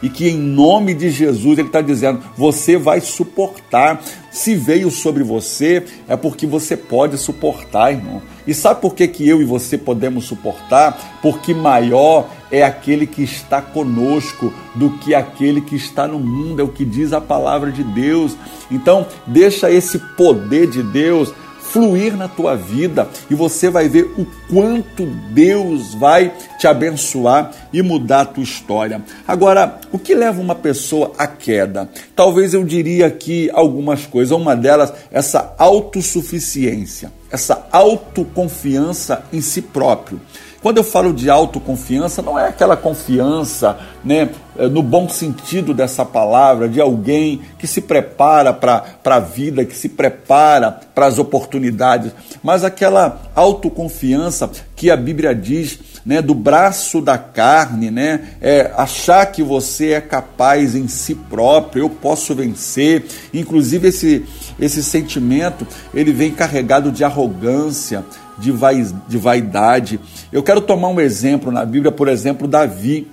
e 0.00 0.08
que 0.08 0.28
em 0.28 0.38
nome 0.38 0.94
de 0.94 1.10
Jesus 1.10 1.58
ele 1.58 1.68
está 1.68 1.80
dizendo: 1.80 2.20
você 2.36 2.76
vai 2.76 3.00
suportar. 3.00 4.00
Se 4.30 4.54
veio 4.54 4.90
sobre 4.90 5.24
você, 5.24 5.82
é 6.06 6.16
porque 6.16 6.46
você 6.46 6.76
pode 6.76 7.18
suportar, 7.18 7.92
irmão. 7.92 8.22
E 8.46 8.54
sabe 8.54 8.80
por 8.80 8.94
que, 8.94 9.08
que 9.08 9.28
eu 9.28 9.42
e 9.42 9.44
você 9.44 9.76
podemos 9.76 10.26
suportar? 10.26 11.18
Porque 11.20 11.52
maior 11.52 12.28
é 12.50 12.62
aquele 12.62 13.06
que 13.06 13.22
está 13.22 13.60
conosco 13.60 14.52
do 14.74 14.90
que 14.98 15.14
aquele 15.14 15.60
que 15.60 15.74
está 15.74 16.06
no 16.06 16.20
mundo, 16.20 16.60
é 16.60 16.62
o 16.62 16.68
que 16.68 16.84
diz 16.84 17.12
a 17.12 17.20
palavra 17.20 17.72
de 17.72 17.82
Deus. 17.82 18.36
Então, 18.70 19.06
deixa 19.26 19.70
esse 19.70 19.98
poder 19.98 20.68
de 20.68 20.82
Deus 20.82 21.32
fluir 21.72 22.16
na 22.16 22.28
tua 22.28 22.56
vida 22.56 23.08
e 23.30 23.34
você 23.34 23.70
vai 23.70 23.88
ver 23.88 24.04
o 24.16 24.26
quanto 24.50 25.06
Deus 25.30 25.94
vai 25.94 26.32
te 26.58 26.66
abençoar 26.66 27.52
e 27.72 27.82
mudar 27.82 28.22
a 28.22 28.24
tua 28.26 28.42
história. 28.42 29.02
Agora, 29.26 29.78
o 29.92 29.98
que 29.98 30.14
leva 30.14 30.40
uma 30.40 30.54
pessoa 30.54 31.12
à 31.18 31.26
queda? 31.26 31.88
Talvez 32.16 32.54
eu 32.54 32.64
diria 32.64 33.06
aqui 33.06 33.50
algumas 33.52 34.06
coisas. 34.06 34.36
Uma 34.36 34.56
delas, 34.56 34.92
essa 35.10 35.54
autossuficiência, 35.58 37.12
essa 37.30 37.66
autoconfiança 37.70 39.24
em 39.32 39.40
si 39.40 39.62
próprio. 39.62 40.20
Quando 40.68 40.76
eu 40.76 40.84
falo 40.84 41.14
de 41.14 41.30
autoconfiança, 41.30 42.20
não 42.20 42.38
é 42.38 42.46
aquela 42.46 42.76
confiança, 42.76 43.78
né, 44.04 44.28
eh, 44.58 44.68
no 44.68 44.82
bom 44.82 45.08
sentido 45.08 45.72
dessa 45.72 46.04
palavra, 46.04 46.68
de 46.68 46.78
alguém 46.78 47.40
que 47.58 47.66
se 47.66 47.80
prepara 47.80 48.52
para 48.52 48.84
a 49.02 49.18
vida, 49.18 49.64
que 49.64 49.74
se 49.74 49.88
prepara 49.88 50.78
para 50.94 51.06
as 51.06 51.18
oportunidades, 51.18 52.12
mas 52.42 52.64
aquela 52.64 53.18
autoconfiança 53.34 54.50
que 54.76 54.90
a 54.90 54.96
Bíblia 54.96 55.34
diz, 55.34 55.78
né, 56.04 56.20
do 56.20 56.34
braço 56.34 57.00
da 57.00 57.16
carne, 57.16 57.90
né, 57.90 58.32
é 58.38 58.70
achar 58.76 59.24
que 59.24 59.42
você 59.42 59.92
é 59.92 60.02
capaz 60.02 60.74
em 60.74 60.86
si 60.86 61.14
próprio, 61.14 61.84
eu 61.84 61.88
posso 61.88 62.34
vencer. 62.34 63.06
Inclusive 63.32 63.88
esse 63.88 64.22
esse 64.60 64.82
sentimento, 64.82 65.66
ele 65.94 66.12
vem 66.12 66.32
carregado 66.32 66.90
de 66.90 67.04
arrogância, 67.04 68.04
de, 68.38 68.52
vai, 68.52 68.86
de 69.08 69.18
vaidade. 69.18 70.00
Eu 70.32 70.42
quero 70.42 70.60
tomar 70.60 70.88
um 70.88 71.00
exemplo 71.00 71.50
na 71.50 71.64
Bíblia, 71.64 71.92
por 71.92 72.08
exemplo, 72.08 72.46
Davi. 72.46 73.06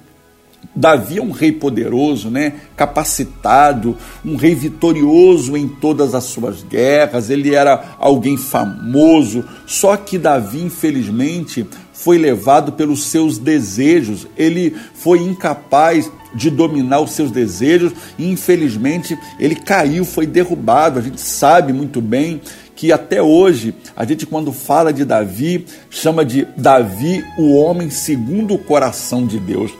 Davi 0.75 1.19
é 1.19 1.21
um 1.21 1.31
rei 1.31 1.51
poderoso, 1.51 2.29
né? 2.29 2.53
capacitado, 2.75 3.97
um 4.23 4.35
rei 4.35 4.55
vitorioso 4.55 5.55
em 5.55 5.67
todas 5.67 6.13
as 6.15 6.25
suas 6.25 6.63
guerras, 6.63 7.29
ele 7.29 7.53
era 7.53 7.95
alguém 7.97 8.37
famoso. 8.37 9.43
Só 9.65 9.95
que 9.95 10.17
Davi, 10.17 10.61
infelizmente, 10.63 11.65
foi 11.93 12.17
levado 12.17 12.73
pelos 12.73 13.05
seus 13.05 13.37
desejos, 13.37 14.27
ele 14.35 14.75
foi 14.93 15.19
incapaz 15.19 16.11
de 16.33 16.49
dominar 16.49 16.99
os 16.99 17.11
seus 17.11 17.31
desejos 17.31 17.93
e, 18.19 18.29
infelizmente, 18.29 19.17
ele 19.39 19.55
caiu, 19.55 20.03
foi 20.03 20.27
derrubado. 20.27 20.99
A 20.99 21.01
gente 21.01 21.21
sabe 21.21 21.71
muito 21.71 22.01
bem 22.01 22.41
que 22.75 22.91
até 22.91 23.21
hoje 23.21 23.73
a 23.95 24.05
gente, 24.05 24.25
quando 24.25 24.51
fala 24.51 24.91
de 24.91 25.05
Davi, 25.05 25.65
chama 25.89 26.25
de 26.25 26.45
Davi 26.57 27.23
o 27.37 27.55
homem 27.55 27.89
segundo 27.89 28.53
o 28.53 28.59
coração 28.59 29.25
de 29.25 29.39
Deus. 29.39 29.71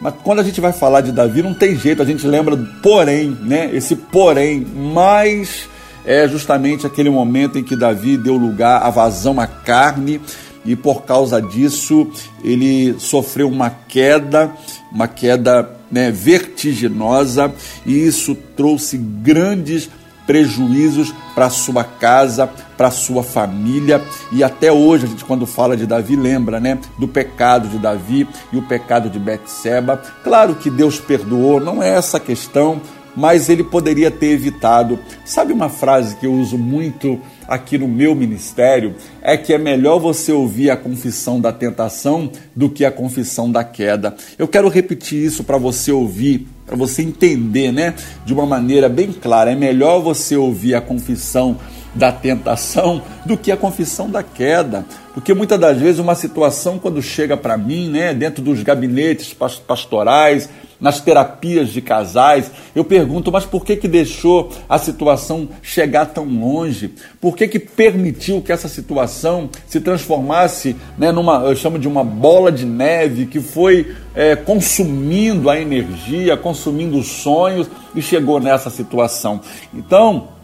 Mas 0.00 0.14
quando 0.24 0.40
a 0.40 0.42
gente 0.42 0.60
vai 0.60 0.72
falar 0.72 1.02
de 1.02 1.12
Davi, 1.12 1.42
não 1.42 1.54
tem 1.54 1.76
jeito, 1.76 2.02
a 2.02 2.06
gente 2.06 2.26
lembra, 2.26 2.56
porém, 2.82 3.36
né? 3.42 3.70
Esse 3.72 3.94
porém, 3.94 4.66
mas 4.74 5.68
é 6.04 6.26
justamente 6.26 6.86
aquele 6.86 7.10
momento 7.10 7.58
em 7.58 7.62
que 7.62 7.76
Davi 7.76 8.16
deu 8.16 8.36
lugar 8.36 8.82
à 8.82 8.90
vazão 8.90 9.38
à 9.38 9.46
carne 9.46 10.20
e 10.64 10.74
por 10.74 11.02
causa 11.02 11.40
disso 11.40 12.10
ele 12.42 12.94
sofreu 12.98 13.48
uma 13.48 13.70
queda, 13.70 14.52
uma 14.92 15.06
queda 15.06 15.68
né, 15.90 16.10
vertiginosa, 16.10 17.52
e 17.84 18.06
isso 18.06 18.34
trouxe 18.56 18.96
grandes 18.96 19.90
prejuízos 20.30 21.12
para 21.34 21.50
sua 21.50 21.82
casa, 21.82 22.48
para 22.76 22.88
sua 22.92 23.20
família. 23.20 24.00
E 24.30 24.44
até 24.44 24.70
hoje 24.70 25.04
a 25.06 25.08
gente 25.08 25.24
quando 25.24 25.44
fala 25.44 25.76
de 25.76 25.88
Davi 25.88 26.14
lembra, 26.14 26.60
né, 26.60 26.78
do 26.96 27.08
pecado 27.08 27.66
de 27.66 27.78
Davi 27.78 28.28
e 28.52 28.56
o 28.56 28.62
pecado 28.62 29.10
de 29.10 29.18
Betseba. 29.18 30.00
Claro 30.22 30.54
que 30.54 30.70
Deus 30.70 31.00
perdoou, 31.00 31.58
não 31.58 31.82
é 31.82 31.88
essa 31.88 32.18
a 32.18 32.20
questão, 32.20 32.80
mas 33.16 33.48
ele 33.48 33.64
poderia 33.64 34.08
ter 34.08 34.28
evitado. 34.28 35.00
Sabe 35.24 35.52
uma 35.52 35.68
frase 35.68 36.14
que 36.14 36.26
eu 36.26 36.32
uso 36.32 36.56
muito 36.56 37.18
aqui 37.50 37.76
no 37.76 37.88
meu 37.88 38.14
ministério 38.14 38.94
é 39.20 39.36
que 39.36 39.52
é 39.52 39.58
melhor 39.58 39.98
você 39.98 40.30
ouvir 40.30 40.70
a 40.70 40.76
confissão 40.76 41.40
da 41.40 41.52
tentação 41.52 42.30
do 42.54 42.70
que 42.70 42.84
a 42.84 42.92
confissão 42.92 43.50
da 43.50 43.64
queda. 43.64 44.14
Eu 44.38 44.46
quero 44.46 44.68
repetir 44.68 45.18
isso 45.18 45.42
para 45.42 45.58
você 45.58 45.90
ouvir, 45.90 46.46
para 46.64 46.76
você 46.76 47.02
entender, 47.02 47.72
né, 47.72 47.94
de 48.24 48.32
uma 48.32 48.46
maneira 48.46 48.88
bem 48.88 49.12
clara. 49.12 49.50
É 49.50 49.56
melhor 49.56 50.00
você 50.00 50.36
ouvir 50.36 50.76
a 50.76 50.80
confissão 50.80 51.58
da 51.94 52.12
tentação 52.12 53.02
do 53.24 53.36
que 53.36 53.50
a 53.50 53.56
confissão 53.56 54.08
da 54.08 54.22
queda. 54.22 54.84
Porque 55.12 55.34
muitas 55.34 55.58
das 55.58 55.78
vezes 55.78 55.98
uma 55.98 56.14
situação 56.14 56.78
quando 56.78 57.02
chega 57.02 57.36
para 57.36 57.56
mim, 57.56 57.88
né, 57.88 58.14
dentro 58.14 58.42
dos 58.42 58.62
gabinetes 58.62 59.34
pastorais, 59.66 60.48
nas 60.80 61.00
terapias 61.00 61.68
de 61.68 61.82
casais, 61.82 62.50
eu 62.74 62.82
pergunto, 62.82 63.30
mas 63.30 63.44
por 63.44 63.64
que 63.64 63.76
que 63.76 63.86
deixou 63.86 64.50
a 64.68 64.78
situação 64.78 65.48
chegar 65.60 66.06
tão 66.06 66.24
longe? 66.24 66.94
Por 67.20 67.36
que 67.36 67.46
que 67.46 67.58
permitiu 67.58 68.40
que 68.40 68.50
essa 68.50 68.66
situação 68.68 69.50
se 69.66 69.80
transformasse, 69.80 70.74
né, 70.96 71.12
numa, 71.12 71.42
eu 71.44 71.54
chamo 71.54 71.78
de 71.78 71.86
uma 71.86 72.02
bola 72.02 72.50
de 72.50 72.64
neve 72.64 73.26
que 73.26 73.40
foi 73.40 73.94
é, 74.14 74.34
consumindo 74.34 75.50
a 75.50 75.60
energia, 75.60 76.36
consumindo 76.36 76.96
os 76.96 77.08
sonhos 77.08 77.68
e 77.94 78.00
chegou 78.00 78.40
nessa 78.40 78.70
situação? 78.70 79.40
Então, 79.74 80.39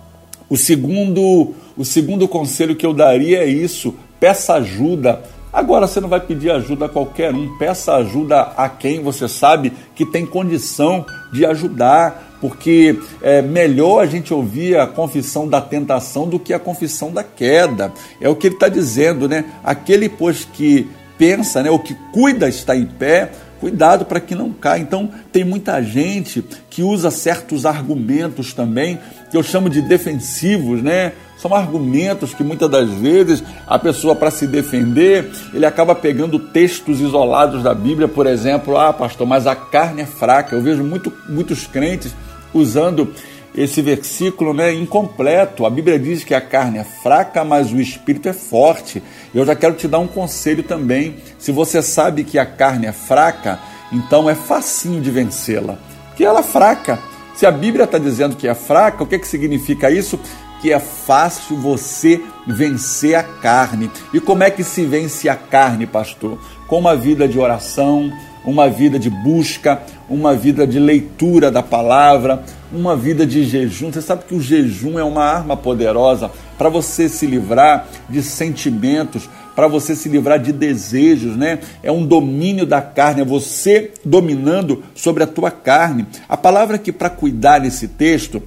o 0.48 0.56
segundo, 0.56 1.54
o 1.76 1.84
segundo 1.84 2.28
conselho 2.28 2.76
que 2.76 2.86
eu 2.86 2.92
daria 2.92 3.38
é 3.38 3.46
isso: 3.46 3.94
peça 4.20 4.54
ajuda 4.54 5.22
Agora 5.56 5.86
você 5.86 6.02
não 6.02 6.08
vai 6.10 6.20
pedir 6.20 6.50
ajuda 6.50 6.84
a 6.84 6.88
qualquer 6.88 7.32
um, 7.32 7.56
peça 7.56 7.94
ajuda 7.94 8.52
a 8.58 8.68
quem 8.68 9.02
você 9.02 9.26
sabe 9.26 9.72
que 9.94 10.04
tem 10.04 10.26
condição 10.26 11.06
de 11.32 11.46
ajudar, 11.46 12.36
porque 12.42 12.98
é 13.22 13.40
melhor 13.40 14.02
a 14.02 14.06
gente 14.06 14.34
ouvir 14.34 14.78
a 14.78 14.86
confissão 14.86 15.48
da 15.48 15.58
tentação 15.58 16.28
do 16.28 16.38
que 16.38 16.52
a 16.52 16.58
confissão 16.58 17.10
da 17.10 17.24
queda. 17.24 17.90
É 18.20 18.28
o 18.28 18.36
que 18.36 18.48
ele 18.48 18.56
está 18.56 18.68
dizendo, 18.68 19.26
né? 19.26 19.46
Aquele, 19.64 20.10
pois, 20.10 20.44
que 20.44 20.86
pensa, 21.16 21.62
né, 21.62 21.70
o 21.70 21.78
que 21.78 21.94
cuida 22.12 22.50
está 22.50 22.76
em 22.76 22.84
pé, 22.84 23.32
Cuidado 23.60 24.04
para 24.04 24.20
que 24.20 24.34
não 24.34 24.52
caia. 24.52 24.80
Então, 24.80 25.10
tem 25.32 25.44
muita 25.44 25.82
gente 25.82 26.44
que 26.68 26.82
usa 26.82 27.10
certos 27.10 27.64
argumentos 27.64 28.52
também, 28.52 28.98
que 29.30 29.36
eu 29.36 29.42
chamo 29.42 29.70
de 29.70 29.80
defensivos, 29.80 30.82
né? 30.82 31.12
São 31.38 31.54
argumentos 31.54 32.32
que 32.32 32.42
muitas 32.42 32.70
das 32.70 32.88
vezes 32.90 33.42
a 33.66 33.78
pessoa, 33.78 34.14
para 34.14 34.30
se 34.30 34.46
defender, 34.46 35.30
ele 35.52 35.66
acaba 35.66 35.94
pegando 35.94 36.38
textos 36.38 37.00
isolados 37.00 37.62
da 37.62 37.74
Bíblia, 37.74 38.08
por 38.08 38.26
exemplo, 38.26 38.76
ah, 38.76 38.92
pastor, 38.92 39.26
mas 39.26 39.46
a 39.46 39.54
carne 39.54 40.02
é 40.02 40.06
fraca. 40.06 40.54
Eu 40.54 40.62
vejo 40.62 40.82
muito, 40.82 41.12
muitos 41.28 41.66
crentes 41.66 42.14
usando 42.54 43.12
esse 43.56 43.80
versículo 43.80 44.52
né, 44.52 44.72
incompleto. 44.72 45.64
A 45.64 45.70
Bíblia 45.70 45.98
diz 45.98 46.22
que 46.22 46.34
a 46.34 46.40
carne 46.40 46.78
é 46.78 46.84
fraca, 46.84 47.42
mas 47.42 47.72
o 47.72 47.80
espírito 47.80 48.28
é 48.28 48.32
forte. 48.32 49.02
Eu 49.34 49.46
já 49.46 49.56
quero 49.56 49.74
te 49.74 49.88
dar 49.88 49.98
um 49.98 50.06
conselho 50.06 50.62
também. 50.62 51.16
Se 51.38 51.50
você 51.50 51.80
sabe 51.80 52.24
que 52.24 52.38
a 52.38 52.44
carne 52.44 52.86
é 52.86 52.92
fraca, 52.92 53.58
então 53.90 54.28
é 54.28 54.34
facinho 54.34 55.00
de 55.00 55.10
vencê-la. 55.10 55.78
Que 56.16 56.24
ela 56.24 56.40
é 56.40 56.42
fraca. 56.42 56.98
Se 57.34 57.46
a 57.46 57.50
Bíblia 57.50 57.84
está 57.84 57.98
dizendo 57.98 58.36
que 58.36 58.48
é 58.48 58.54
fraca, 58.54 59.02
o 59.02 59.06
que, 59.06 59.18
que 59.18 59.26
significa 59.28 59.90
isso? 59.90 60.18
que 60.60 60.72
é 60.72 60.78
fácil 60.78 61.56
você 61.56 62.20
vencer 62.46 63.14
a 63.14 63.22
carne. 63.22 63.90
E 64.12 64.20
como 64.20 64.42
é 64.42 64.50
que 64.50 64.64
se 64.64 64.84
vence 64.84 65.28
a 65.28 65.36
carne, 65.36 65.86
pastor? 65.86 66.38
Com 66.66 66.78
uma 66.78 66.96
vida 66.96 67.28
de 67.28 67.38
oração, 67.38 68.10
uma 68.44 68.68
vida 68.68 68.98
de 68.98 69.10
busca, 69.10 69.82
uma 70.08 70.34
vida 70.34 70.66
de 70.66 70.78
leitura 70.78 71.50
da 71.50 71.62
palavra, 71.62 72.44
uma 72.72 72.96
vida 72.96 73.26
de 73.26 73.44
jejum. 73.44 73.92
Você 73.92 74.02
sabe 74.02 74.24
que 74.24 74.34
o 74.34 74.40
jejum 74.40 74.98
é 74.98 75.04
uma 75.04 75.24
arma 75.24 75.56
poderosa 75.56 76.30
para 76.58 76.68
você 76.68 77.08
se 77.08 77.26
livrar 77.26 77.86
de 78.08 78.22
sentimentos, 78.22 79.28
para 79.54 79.68
você 79.68 79.96
se 79.96 80.08
livrar 80.08 80.38
de 80.38 80.52
desejos, 80.52 81.36
né? 81.36 81.60
É 81.82 81.90
um 81.90 82.06
domínio 82.06 82.66
da 82.66 82.82
carne, 82.82 83.22
é 83.22 83.24
você 83.24 83.92
dominando 84.04 84.84
sobre 84.94 85.22
a 85.22 85.26
tua 85.26 85.50
carne. 85.50 86.06
A 86.28 86.36
palavra 86.36 86.78
que 86.78 86.92
para 86.92 87.08
cuidar 87.10 87.60
desse 87.60 87.88
texto 87.88 88.42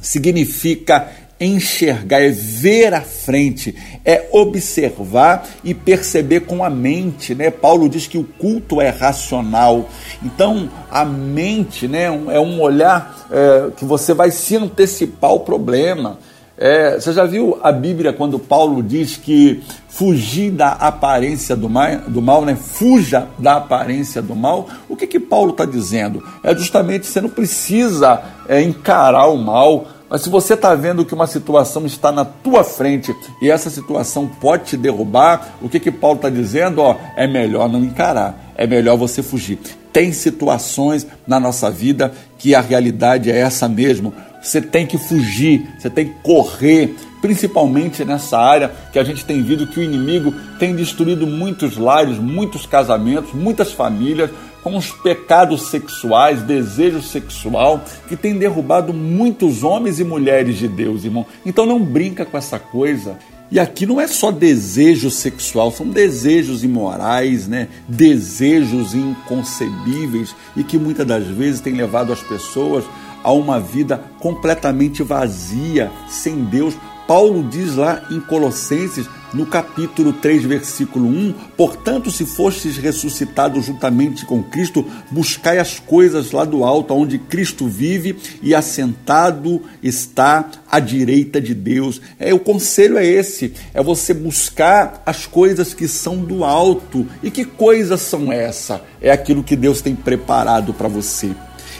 significa 0.00 1.08
enxergar, 1.40 2.20
é 2.20 2.30
ver 2.30 2.94
à 2.94 3.00
frente, 3.00 3.74
é 4.04 4.28
observar 4.32 5.46
e 5.62 5.72
perceber 5.72 6.40
com 6.40 6.64
a 6.64 6.70
mente, 6.70 7.34
né? 7.34 7.50
Paulo 7.50 7.88
diz 7.88 8.06
que 8.06 8.18
o 8.18 8.24
culto 8.24 8.80
é 8.80 8.88
racional. 8.88 9.88
Então, 10.22 10.68
a 10.90 11.04
mente, 11.04 11.86
né, 11.86 12.04
é 12.04 12.40
um 12.40 12.60
olhar 12.60 13.26
é, 13.30 13.70
que 13.76 13.84
você 13.84 14.12
vai 14.12 14.30
se 14.30 14.56
antecipar 14.56 15.30
ao 15.30 15.40
problema. 15.40 16.18
É, 16.60 16.98
você 16.98 17.12
já 17.12 17.24
viu 17.24 17.56
a 17.62 17.70
Bíblia 17.70 18.12
quando 18.12 18.36
Paulo 18.36 18.82
diz 18.82 19.16
que 19.16 19.62
fugir 19.88 20.50
da 20.50 20.72
aparência 20.72 21.54
do 21.54 21.68
mal, 21.68 21.98
do 22.08 22.20
mal 22.20 22.44
né? 22.44 22.56
fuja 22.56 23.28
da 23.38 23.58
aparência 23.58 24.20
do 24.20 24.34
mal? 24.34 24.66
O 24.88 24.96
que, 24.96 25.06
que 25.06 25.20
Paulo 25.20 25.52
está 25.52 25.64
dizendo? 25.64 26.20
É 26.42 26.52
justamente 26.56 27.06
você 27.06 27.20
não 27.20 27.28
precisa 27.28 28.20
é, 28.48 28.60
encarar 28.60 29.28
o 29.28 29.36
mal, 29.36 29.86
mas 30.10 30.22
se 30.22 30.30
você 30.30 30.54
está 30.54 30.74
vendo 30.74 31.04
que 31.04 31.14
uma 31.14 31.26
situação 31.26 31.84
está 31.84 32.10
na 32.10 32.24
tua 32.24 32.64
frente 32.64 33.14
e 33.42 33.50
essa 33.50 33.68
situação 33.68 34.26
pode 34.26 34.64
te 34.64 34.76
derrubar, 34.76 35.56
o 35.60 35.68
que 35.68 35.78
que 35.78 35.90
Paulo 35.90 36.16
está 36.16 36.30
dizendo? 36.30 36.80
Ó, 36.80 36.96
é 37.16 37.26
melhor 37.26 37.68
não 37.68 37.84
encarar, 37.84 38.52
é 38.56 38.66
melhor 38.66 38.96
você 38.96 39.22
fugir. 39.22 39.58
Tem 39.92 40.12
situações 40.12 41.06
na 41.26 41.38
nossa 41.38 41.70
vida 41.70 42.12
que 42.38 42.54
a 42.54 42.60
realidade 42.60 43.30
é 43.30 43.38
essa 43.38 43.68
mesmo. 43.68 44.14
Você 44.42 44.62
tem 44.62 44.86
que 44.86 44.96
fugir, 44.96 45.68
você 45.78 45.90
tem 45.90 46.06
que 46.06 46.14
correr, 46.22 46.94
principalmente 47.20 48.04
nessa 48.04 48.38
área 48.38 48.72
que 48.92 48.98
a 48.98 49.04
gente 49.04 49.24
tem 49.24 49.42
visto 49.42 49.66
que 49.66 49.80
o 49.80 49.82
inimigo 49.82 50.32
tem 50.58 50.74
destruído 50.74 51.26
muitos 51.26 51.76
lares, 51.76 52.16
muitos 52.18 52.64
casamentos, 52.64 53.32
muitas 53.34 53.72
famílias, 53.72 54.30
com 54.68 54.76
os 54.76 54.90
pecados 54.90 55.70
sexuais, 55.70 56.42
desejo 56.42 57.00
sexual, 57.00 57.82
que 58.06 58.14
tem 58.14 58.36
derrubado 58.36 58.92
muitos 58.92 59.64
homens 59.64 59.98
e 59.98 60.04
mulheres 60.04 60.58
de 60.58 60.68
Deus, 60.68 61.04
irmão. 61.04 61.24
Então 61.46 61.64
não 61.64 61.82
brinca 61.82 62.26
com 62.26 62.36
essa 62.36 62.58
coisa. 62.58 63.18
E 63.50 63.58
aqui 63.58 63.86
não 63.86 63.98
é 63.98 64.06
só 64.06 64.30
desejo 64.30 65.10
sexual, 65.10 65.72
são 65.72 65.88
desejos 65.88 66.62
imorais, 66.62 67.48
né? 67.48 67.68
desejos 67.88 68.94
inconcebíveis 68.94 70.36
e 70.54 70.62
que 70.62 70.76
muitas 70.76 71.06
das 71.06 71.26
vezes 71.26 71.62
tem 71.62 71.72
levado 71.72 72.12
as 72.12 72.20
pessoas 72.20 72.84
a 73.24 73.32
uma 73.32 73.58
vida 73.58 74.04
completamente 74.20 75.02
vazia, 75.02 75.90
sem 76.10 76.44
Deus. 76.44 76.74
Paulo 77.08 77.42
diz 77.42 77.74
lá 77.74 78.04
em 78.10 78.20
Colossenses 78.20 79.08
no 79.32 79.46
capítulo 79.46 80.12
3, 80.12 80.44
versículo 80.44 81.08
1: 81.08 81.34
Portanto, 81.56 82.10
se 82.10 82.26
fostes 82.26 82.76
ressuscitados 82.76 83.64
juntamente 83.64 84.26
com 84.26 84.42
Cristo, 84.42 84.84
buscai 85.10 85.58
as 85.58 85.78
coisas 85.78 86.32
lá 86.32 86.44
do 86.44 86.64
alto, 86.64 86.92
onde 86.92 87.18
Cristo 87.18 87.66
vive 87.66 88.14
e 88.42 88.54
assentado 88.54 89.62
está 89.82 90.50
à 90.70 90.78
direita 90.78 91.40
de 91.40 91.54
Deus. 91.54 91.98
É 92.18 92.34
o 92.34 92.38
conselho 92.38 92.98
é 92.98 93.06
esse: 93.06 93.54
é 93.72 93.82
você 93.82 94.12
buscar 94.12 95.02
as 95.06 95.24
coisas 95.24 95.72
que 95.72 95.88
são 95.88 96.18
do 96.18 96.44
alto. 96.44 97.06
E 97.22 97.30
que 97.30 97.46
coisas 97.46 98.02
são 98.02 98.30
essas? 98.30 98.82
É 99.00 99.10
aquilo 99.10 99.42
que 99.42 99.56
Deus 99.56 99.80
tem 99.80 99.94
preparado 99.94 100.74
para 100.74 100.88
você 100.88 101.34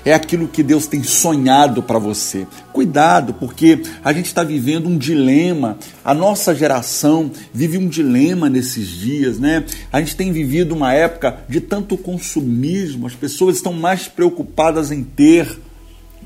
é 0.05 0.15
aquilo 0.15 0.49
que 0.49 0.63
Deus 0.63 0.87
tem 0.87 1.03
sonhado 1.03 1.83
para 1.83 1.99
você. 1.99 2.47
Cuidado, 2.73 3.35
porque 3.35 3.83
a 4.05 4.13
gente 4.13 4.27
está 4.27 4.43
vivendo 4.43 4.89
um 4.89 4.97
dilema. 4.97 5.79
A 6.05 6.15
nossa 6.15 6.55
geração 6.55 7.31
vive 7.53 7.79
um 7.79 7.89
dilema 7.89 8.49
nesses 8.49 8.89
dias, 8.89 9.39
né? 9.39 9.65
A 9.93 10.01
gente 10.01 10.17
tem 10.17 10.33
vivido 10.33 10.75
uma 10.75 10.93
época 10.93 11.41
de 11.49 11.61
tanto 11.61 11.97
consumismo, 11.97 13.07
as 13.07 13.15
pessoas 13.15 13.57
estão 13.57 13.73
mais 13.73 14.09
preocupadas 14.09 14.91
em 14.91 15.03
ter 15.03 15.59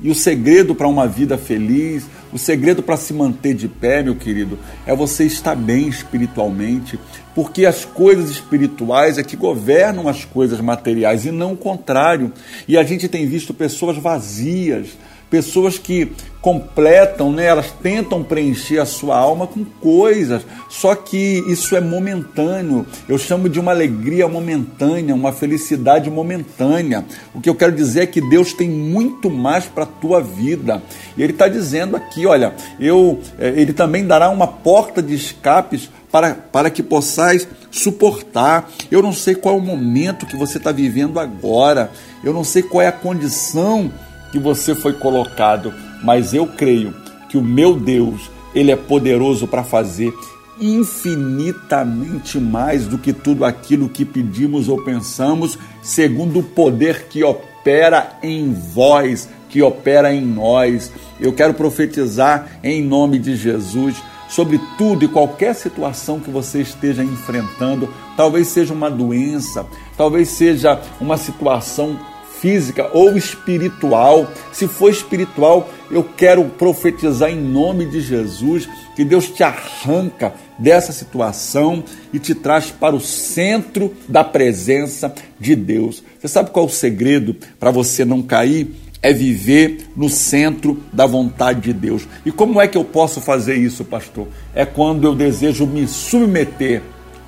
e 0.03 0.11
o 0.11 0.15
segredo 0.15 0.75
para 0.75 0.89
uma 0.89 1.07
vida 1.07 1.39
feliz, 1.39 2.07
o 2.33 2.39
segredo 2.39 2.83
para 2.83 2.97
se 2.97 3.13
manter 3.13 3.55
de 3.55 3.69
pé, 3.69 4.03
meu 4.03 4.17
querido, 4.17 4.59
é 4.85 4.95
você 4.95 5.25
estar 5.25 5.55
bem 5.55 5.87
espiritualmente, 5.87 6.99
porque 7.35 7.65
as 7.65 7.85
coisas 7.85 8.31
espirituais 8.31 9.17
é 9.17 9.23
que 9.23 9.37
governam 9.37 10.09
as 10.09 10.25
coisas 10.25 10.61
materiais 10.61 11.25
e 11.25 11.31
não 11.31 11.53
o 11.53 11.57
contrário. 11.57 12.33
E 12.67 12.77
a 12.77 12.83
gente 12.83 13.09
tem 13.09 13.27
visto 13.27 13.55
pessoas 13.55 13.97
vazias, 13.97 14.89
pessoas 15.33 15.79
que 15.79 16.13
completam, 16.43 17.33
né, 17.33 17.47
elas 17.47 17.71
tentam 17.83 18.23
preencher 18.23 18.79
a 18.79 18.85
sua 18.85 19.17
alma 19.17 19.47
com 19.47 19.65
coisas, 19.65 20.43
só 20.69 20.95
que 20.95 21.43
isso 21.49 21.75
é 21.75 21.81
momentâneo. 21.81 22.85
Eu 23.09 23.17
chamo 23.17 23.49
de 23.49 23.59
uma 23.59 23.71
alegria 23.71 24.29
momentânea, 24.29 25.15
uma 25.15 25.33
felicidade 25.33 26.11
momentânea. 26.11 27.07
O 27.35 27.41
que 27.41 27.49
eu 27.49 27.55
quero 27.55 27.75
dizer 27.75 28.03
é 28.03 28.07
que 28.07 28.21
Deus 28.21 28.53
tem 28.53 28.69
muito 28.69 29.31
mais 29.31 29.65
para 29.65 29.85
a 29.85 29.87
tua 29.87 30.21
vida. 30.21 30.83
E 31.17 31.23
Ele 31.23 31.33
está 31.33 31.49
dizendo 31.49 31.97
aqui, 31.97 32.27
olha, 32.27 32.55
eu, 32.79 33.19
eh, 33.39 33.55
Ele 33.57 33.73
também 33.73 34.07
dará 34.07 34.29
uma 34.29 34.47
porta 34.47 35.03
de 35.03 35.15
escapes 35.15 35.89
para, 36.11 36.35
para 36.35 36.69
que 36.69 36.83
possais 36.83 37.49
suportar. 37.71 38.71
Eu 38.91 39.01
não 39.01 39.15
sei 39.15 39.35
qual 39.35 39.55
é 39.55 39.59
o 39.59 39.63
momento 39.63 40.27
que 40.27 40.37
você 40.37 40.59
está 40.59 40.73
vivendo 40.73 41.19
agora, 41.19 41.91
eu 42.23 42.35
não 42.35 42.45
sei 42.45 42.63
qual 42.63 42.83
é 42.83 42.89
a 42.89 42.93
condição 42.93 43.91
que 44.33 44.39
você 44.39 44.75
foi 44.75 44.95
colocado, 44.95 45.73
mas 46.03 46.35
eu 46.35 46.47
creio 46.47 46.95
que 47.29 47.37
o 47.37 47.43
meu 47.43 47.75
Deus, 47.79 48.31
ele 48.55 48.73
é 48.73 48.77
poderoso 48.77 49.47
para 49.47 49.63
fazer 49.63 50.13
infinitamente 50.61 52.39
mais 52.39 52.87
do 52.87 52.99
que 52.99 53.13
tudo 53.13 53.45
aquilo 53.45 53.89
que 53.89 54.05
pedimos 54.05 54.69
ou 54.69 54.83
pensamos, 54.83 55.59
segundo 55.83 56.41
o 56.41 56.43
poder 56.43 57.09
que 57.09 57.23
opera 57.23 58.19
em 58.23 58.53
vós, 58.53 59.29
que 59.49 59.63
opera 59.63 60.13
em 60.15 60.23
nós. 60.23 60.91
Eu 61.21 61.33
quero 61.33 61.55
profetizar 61.55 62.59
em 62.63 62.83
nome 62.83 63.19
de 63.19 63.37
Jesus 63.37 63.97
sobre 64.29 64.59
tudo 64.79 65.05
e 65.05 65.09
qualquer 65.09 65.55
situação 65.55 66.19
que 66.19 66.31
você 66.31 66.63
esteja 66.63 67.05
enfrentando, 67.05 67.89
talvez 68.17 68.49
seja 68.49 68.73
uma 68.73 68.91
doença, 68.91 69.67
talvez 69.97 70.29
seja 70.29 70.81
uma 70.99 71.19
situação 71.19 71.99
física 72.43 72.91
ou 72.93 73.17
espiritual. 73.17 74.29
Se 74.53 74.67
for 74.67 74.91
espiritual, 74.91 75.71
eu 75.89 76.03
quero 76.03 76.45
profetizar 76.47 77.31
em 77.31 77.41
nome 77.41 77.87
de 77.87 78.01
Jesus 78.01 78.69
que 78.97 79.05
Deus 79.05 79.31
te 79.31 79.45
arranca 79.45 80.35
dessa 80.59 80.93
situação 80.93 81.85
e 82.13 82.19
te 82.19 82.35
traz 82.35 82.73
para 82.73 82.97
o 82.97 83.01
centro 83.01 83.95
da 84.09 84.25
presença 84.25 85.15
de 85.39 85.55
Deus. 85.55 86.03
Você 86.21 86.27
sabe 86.27 86.51
qual 86.51 86.67
é 86.67 86.69
o 86.69 86.73
segredo 86.73 87.37
para 87.61 87.71
você 87.71 88.05
não 88.05 88.21
cair? 88.21 88.75
É 89.01 89.13
viver 89.13 89.87
no 89.97 90.09
centro 90.09 90.81
da 90.93 91.07
vontade 91.07 91.61
de 91.61 91.73
Deus. 91.73 92.07
E 92.27 92.31
como 92.31 92.61
é 92.61 92.69
que 92.69 92.79
eu 92.79 92.85
posso 92.85 93.21
fazer 93.21 93.55
isso, 93.55 93.85
pastor? 93.85 94.29
É 94.55 94.65
quando 94.65 95.05
eu 95.05 95.15
desejo 95.15 95.67
me 95.67 95.87
submeter 95.87 96.83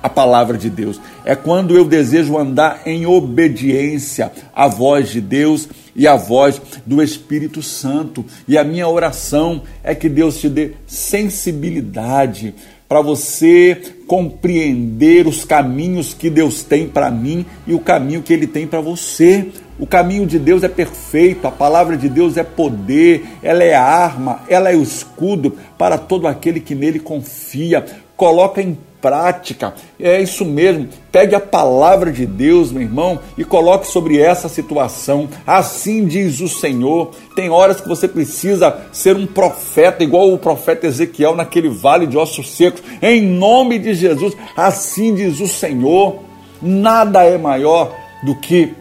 a 0.05 0.09
palavra 0.09 0.55
de 0.55 0.69
Deus. 0.69 1.01
É 1.25 1.35
quando 1.35 1.75
eu 1.75 1.83
desejo 1.83 2.37
andar 2.37 2.83
em 2.85 3.07
obediência 3.07 4.31
à 4.53 4.67
voz 4.67 5.09
de 5.09 5.19
Deus 5.19 5.67
e 5.95 6.07
à 6.07 6.15
voz 6.15 6.61
do 6.85 7.01
Espírito 7.01 7.63
Santo. 7.63 8.23
E 8.47 8.55
a 8.55 8.63
minha 8.63 8.87
oração 8.87 9.63
é 9.83 9.95
que 9.95 10.07
Deus 10.07 10.39
te 10.39 10.47
dê 10.47 10.73
sensibilidade 10.85 12.53
para 12.87 13.01
você 13.01 13.95
compreender 14.05 15.25
os 15.25 15.43
caminhos 15.43 16.13
que 16.13 16.29
Deus 16.29 16.61
tem 16.61 16.87
para 16.87 17.09
mim 17.09 17.43
e 17.65 17.73
o 17.73 17.79
caminho 17.79 18.21
que 18.21 18.31
Ele 18.31 18.45
tem 18.45 18.67
para 18.67 18.81
você. 18.81 19.49
O 19.79 19.87
caminho 19.87 20.27
de 20.27 20.37
Deus 20.37 20.61
é 20.61 20.69
perfeito, 20.69 21.47
a 21.47 21.51
palavra 21.51 21.97
de 21.97 22.07
Deus 22.07 22.37
é 22.37 22.43
poder, 22.43 23.25
ela 23.41 23.63
é 23.63 23.73
arma, 23.73 24.43
ela 24.47 24.71
é 24.71 24.75
o 24.75 24.83
escudo 24.83 25.57
para 25.79 25.97
todo 25.97 26.27
aquele 26.27 26.59
que 26.59 26.75
nele 26.75 26.99
confia. 26.99 27.83
Coloca 28.15 28.61
em 28.61 28.77
prática. 29.05 29.75
É 29.99 30.19
isso 30.19 30.43
mesmo. 30.43 30.89
Pegue 31.11 31.35
a 31.35 31.39
palavra 31.39 32.11
de 32.11 32.25
Deus, 32.25 32.71
meu 32.71 32.81
irmão, 32.81 33.19
e 33.37 33.43
coloque 33.43 33.85
sobre 33.85 34.19
essa 34.19 34.49
situação. 34.49 35.29
Assim 35.45 36.07
diz 36.07 36.41
o 36.41 36.49
Senhor. 36.49 37.11
Tem 37.35 37.51
horas 37.51 37.79
que 37.79 37.87
você 37.87 38.07
precisa 38.07 38.75
ser 38.91 39.15
um 39.15 39.27
profeta, 39.27 40.03
igual 40.03 40.33
o 40.33 40.39
profeta 40.39 40.87
Ezequiel 40.87 41.35
naquele 41.35 41.69
vale 41.69 42.07
de 42.07 42.17
ossos 42.17 42.49
secos. 42.49 42.81
Em 42.99 43.21
nome 43.21 43.77
de 43.77 43.93
Jesus, 43.93 44.35
assim 44.57 45.13
diz 45.13 45.39
o 45.39 45.47
Senhor. 45.47 46.15
Nada 46.59 47.23
é 47.23 47.37
maior 47.37 47.95
do 48.23 48.33
que 48.33 48.73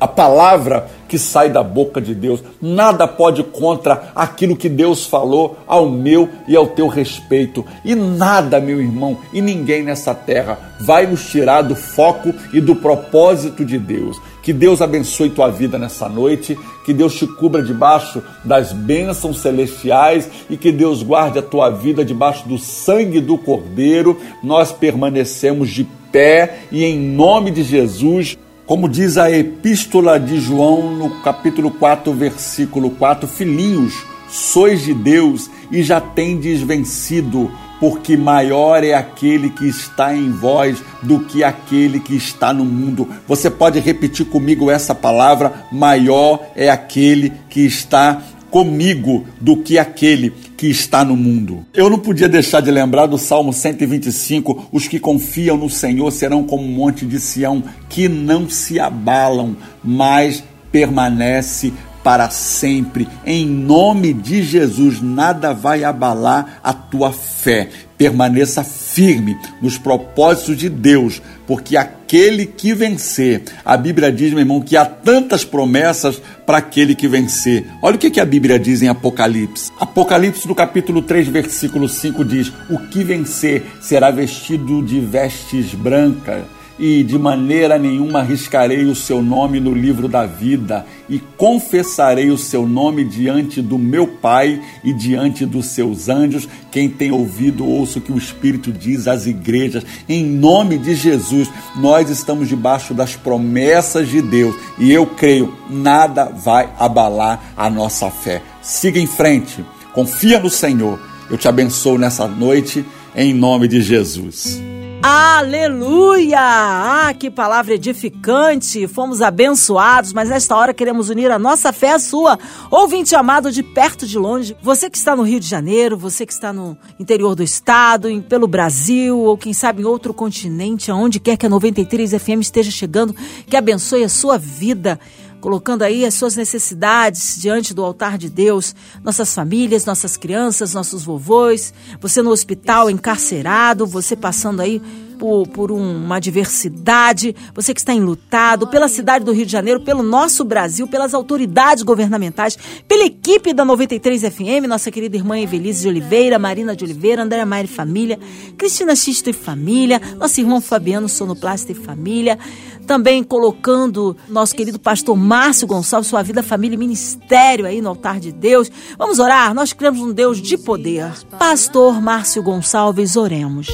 a 0.00 0.08
palavra 0.08 0.88
que 1.10 1.18
sai 1.18 1.50
da 1.50 1.60
boca 1.60 2.00
de 2.00 2.14
Deus. 2.14 2.40
Nada 2.62 3.08
pode 3.08 3.42
contra 3.42 4.12
aquilo 4.14 4.56
que 4.56 4.68
Deus 4.68 5.04
falou 5.04 5.58
ao 5.66 5.90
meu 5.90 6.28
e 6.46 6.54
ao 6.54 6.68
teu 6.68 6.86
respeito. 6.86 7.66
E 7.84 7.96
nada, 7.96 8.60
meu 8.60 8.80
irmão, 8.80 9.18
e 9.32 9.42
ninguém 9.42 9.82
nessa 9.82 10.14
terra 10.14 10.76
vai 10.80 11.08
nos 11.08 11.28
tirar 11.28 11.62
do 11.62 11.74
foco 11.74 12.32
e 12.52 12.60
do 12.60 12.76
propósito 12.76 13.64
de 13.64 13.76
Deus. 13.76 14.16
Que 14.40 14.52
Deus 14.52 14.80
abençoe 14.80 15.30
tua 15.30 15.50
vida 15.50 15.76
nessa 15.76 16.08
noite, 16.08 16.56
que 16.86 16.94
Deus 16.94 17.16
te 17.16 17.26
cubra 17.26 17.60
debaixo 17.60 18.22
das 18.44 18.72
bênçãos 18.72 19.38
celestiais 19.38 20.30
e 20.48 20.56
que 20.56 20.70
Deus 20.70 21.02
guarde 21.02 21.40
a 21.40 21.42
tua 21.42 21.70
vida 21.70 22.04
debaixo 22.04 22.48
do 22.48 22.56
sangue 22.56 23.20
do 23.20 23.36
Cordeiro. 23.36 24.16
Nós 24.44 24.70
permanecemos 24.70 25.70
de 25.70 25.84
pé 26.12 26.60
e 26.70 26.84
em 26.84 27.00
nome 27.00 27.50
de 27.50 27.64
Jesus 27.64 28.38
como 28.70 28.88
diz 28.88 29.18
a 29.18 29.28
epístola 29.28 30.20
de 30.20 30.38
João 30.38 30.94
no 30.94 31.10
capítulo 31.22 31.72
4, 31.72 32.12
versículo 32.14 32.90
4, 32.90 33.26
filhinhos, 33.26 33.92
sois 34.28 34.84
de 34.84 34.94
Deus 34.94 35.50
e 35.72 35.82
já 35.82 36.00
tendes 36.00 36.62
vencido, 36.62 37.50
porque 37.80 38.16
maior 38.16 38.84
é 38.84 38.94
aquele 38.94 39.50
que 39.50 39.66
está 39.66 40.14
em 40.14 40.30
vós 40.30 40.80
do 41.02 41.18
que 41.18 41.42
aquele 41.42 41.98
que 41.98 42.14
está 42.14 42.52
no 42.52 42.64
mundo. 42.64 43.08
Você 43.26 43.50
pode 43.50 43.80
repetir 43.80 44.26
comigo 44.26 44.70
essa 44.70 44.94
palavra: 44.94 45.66
maior 45.72 46.40
é 46.54 46.70
aquele 46.70 47.32
que 47.48 47.66
está 47.66 48.22
comigo 48.52 49.26
do 49.40 49.56
que 49.56 49.80
aquele 49.80 50.32
que 50.60 50.68
está 50.68 51.02
no 51.02 51.16
mundo. 51.16 51.64
Eu 51.72 51.88
não 51.88 51.98
podia 51.98 52.28
deixar 52.28 52.60
de 52.60 52.70
lembrar 52.70 53.06
do 53.06 53.16
Salmo 53.16 53.50
125: 53.50 54.68
os 54.70 54.86
que 54.86 55.00
confiam 55.00 55.56
no 55.56 55.70
Senhor 55.70 56.10
serão 56.10 56.44
como 56.44 56.62
um 56.62 56.70
monte 56.70 57.06
de 57.06 57.18
Sião, 57.18 57.64
que 57.88 58.10
não 58.10 58.46
se 58.46 58.78
abalam, 58.78 59.56
mas 59.82 60.44
permanece 60.70 61.72
para 62.02 62.30
sempre. 62.30 63.08
Em 63.24 63.46
nome 63.46 64.12
de 64.12 64.42
Jesus, 64.42 65.00
nada 65.00 65.52
vai 65.52 65.84
abalar 65.84 66.60
a 66.62 66.72
tua 66.72 67.12
fé. 67.12 67.68
Permaneça 67.96 68.64
firme 68.64 69.36
nos 69.60 69.76
propósitos 69.76 70.56
de 70.56 70.70
Deus, 70.70 71.20
porque 71.46 71.76
aquele 71.76 72.46
que 72.46 72.72
vencer, 72.72 73.42
a 73.62 73.76
Bíblia 73.76 74.10
diz, 74.10 74.30
meu 74.30 74.40
irmão, 74.40 74.62
que 74.62 74.76
há 74.76 74.86
tantas 74.86 75.44
promessas 75.44 76.20
para 76.46 76.58
aquele 76.58 76.94
que 76.94 77.06
vencer. 77.06 77.66
Olha 77.82 77.96
o 77.96 77.98
que, 77.98 78.18
a 78.18 78.24
Bíblia 78.24 78.58
diz 78.58 78.80
em 78.80 78.88
Apocalipse. 78.88 79.70
Apocalipse, 79.78 80.48
no 80.48 80.54
capítulo 80.54 81.02
3, 81.02 81.28
versículo 81.28 81.88
5, 81.88 82.24
diz: 82.24 82.50
O 82.70 82.78
que 82.88 83.04
vencer 83.04 83.62
será 83.82 84.10
vestido 84.10 84.82
de 84.82 84.98
vestes 84.98 85.74
brancas 85.74 86.44
e 86.80 87.04
de 87.04 87.18
maneira 87.18 87.78
nenhuma 87.78 88.20
arriscarei 88.20 88.86
o 88.86 88.94
seu 88.94 89.22
nome 89.22 89.60
no 89.60 89.74
livro 89.74 90.08
da 90.08 90.24
vida, 90.24 90.86
e 91.10 91.18
confessarei 91.36 92.30
o 92.30 92.38
seu 92.38 92.66
nome 92.66 93.04
diante 93.04 93.60
do 93.60 93.78
meu 93.78 94.06
Pai 94.06 94.62
e 94.82 94.90
diante 94.90 95.44
dos 95.44 95.66
seus 95.66 96.08
anjos. 96.08 96.48
Quem 96.72 96.88
tem 96.88 97.10
ouvido, 97.10 97.66
ouça 97.66 97.98
o 97.98 98.02
que 98.02 98.10
o 98.10 98.16
Espírito 98.16 98.72
diz 98.72 99.06
às 99.06 99.26
igrejas. 99.26 99.84
Em 100.08 100.24
nome 100.24 100.78
de 100.78 100.94
Jesus, 100.94 101.50
nós 101.76 102.08
estamos 102.08 102.48
debaixo 102.48 102.94
das 102.94 103.14
promessas 103.14 104.08
de 104.08 104.22
Deus 104.22 104.56
e 104.78 104.90
eu 104.90 105.06
creio, 105.06 105.54
nada 105.68 106.24
vai 106.24 106.70
abalar 106.78 107.52
a 107.56 107.68
nossa 107.68 108.10
fé. 108.10 108.40
Siga 108.62 108.98
em 108.98 109.06
frente, 109.06 109.62
confia 109.92 110.40
no 110.40 110.48
Senhor. 110.48 110.98
Eu 111.28 111.36
te 111.36 111.46
abençoo 111.46 111.98
nessa 111.98 112.26
noite, 112.26 112.84
em 113.14 113.34
nome 113.34 113.68
de 113.68 113.82
Jesus. 113.82 114.79
Aleluia! 115.02 116.38
Ah, 116.38 117.14
que 117.18 117.30
palavra 117.30 117.72
edificante! 117.72 118.86
Fomos 118.86 119.22
abençoados, 119.22 120.12
mas 120.12 120.28
nesta 120.28 120.54
hora 120.54 120.74
queremos 120.74 121.08
unir 121.08 121.30
a 121.30 121.38
nossa 121.38 121.72
fé 121.72 121.92
à 121.92 121.98
sua. 121.98 122.38
Ouvinte 122.70 123.16
amado 123.16 123.50
de 123.50 123.62
perto 123.62 124.06
de 124.06 124.18
longe, 124.18 124.54
você 124.60 124.90
que 124.90 124.98
está 124.98 125.16
no 125.16 125.22
Rio 125.22 125.40
de 125.40 125.46
Janeiro, 125.46 125.96
você 125.96 126.26
que 126.26 126.34
está 126.34 126.52
no 126.52 126.76
interior 126.98 127.34
do 127.34 127.42
estado, 127.42 128.10
em, 128.10 128.20
pelo 128.20 128.46
Brasil, 128.46 129.18
ou 129.18 129.38
quem 129.38 129.54
sabe 129.54 129.80
em 129.80 129.86
outro 129.86 130.12
continente, 130.12 130.90
aonde 130.90 131.18
quer 131.18 131.38
que 131.38 131.46
a 131.46 131.48
93 131.48 132.12
FM 132.12 132.40
esteja 132.42 132.70
chegando, 132.70 133.16
que 133.46 133.56
abençoe 133.56 134.04
a 134.04 134.08
sua 134.08 134.36
vida 134.36 135.00
colocando 135.40 135.82
aí 135.82 136.04
as 136.04 136.14
suas 136.14 136.36
necessidades 136.36 137.40
diante 137.40 137.74
do 137.74 137.84
altar 137.84 138.18
de 138.18 138.28
Deus, 138.28 138.74
nossas 139.02 139.34
famílias, 139.34 139.84
nossas 139.84 140.16
crianças, 140.16 140.74
nossos 140.74 141.04
vovôs, 141.04 141.72
você 142.00 142.22
no 142.22 142.30
hospital 142.30 142.90
encarcerado, 142.90 143.86
você 143.86 144.14
passando 144.14 144.60
aí 144.60 144.80
por, 145.20 145.46
por 145.48 145.70
uma 145.70 146.18
diversidade, 146.18 147.36
você 147.54 147.74
que 147.74 147.80
está 147.80 147.92
enlutado, 147.92 148.66
pela 148.66 148.88
cidade 148.88 149.22
do 149.22 149.32
Rio 149.32 149.44
de 149.44 149.52
Janeiro, 149.52 149.80
pelo 149.80 150.02
nosso 150.02 150.42
Brasil, 150.42 150.88
pelas 150.88 151.12
autoridades 151.12 151.82
governamentais, 151.82 152.56
pela 152.88 153.04
equipe 153.04 153.52
da 153.52 153.62
93 153.62 154.22
FM, 154.22 154.66
nossa 154.66 154.90
querida 154.90 155.14
irmã 155.18 155.38
Evelise 155.38 155.82
de 155.82 155.88
Oliveira, 155.88 156.38
Marina 156.38 156.74
de 156.74 156.84
Oliveira, 156.84 157.22
Andréa 157.22 157.46
e 157.62 157.66
família, 157.66 158.18
Cristina 158.56 158.96
Xisto 158.96 159.28
e 159.28 159.34
família, 159.34 160.00
nosso 160.16 160.40
irmão 160.40 160.58
Fabiano 160.58 161.06
Sonoplasta 161.06 161.70
e 161.70 161.74
família, 161.74 162.38
também 162.86 163.22
colocando 163.22 164.16
nosso 164.26 164.54
querido 164.54 164.80
pastor 164.80 165.14
Márcio 165.18 165.66
Gonçalves, 165.66 166.08
sua 166.08 166.22
vida, 166.22 166.42
família 166.42 166.76
e 166.76 166.78
ministério 166.78 167.66
aí 167.66 167.82
no 167.82 167.90
altar 167.90 168.18
de 168.18 168.32
Deus. 168.32 168.72
Vamos 168.96 169.18
orar? 169.18 169.52
Nós 169.52 169.74
cremos 169.74 170.00
um 170.00 170.12
Deus 170.12 170.40
de 170.40 170.56
poder. 170.56 171.12
Pastor 171.38 172.00
Márcio 172.00 172.42
Gonçalves, 172.42 173.16
oremos. 173.16 173.68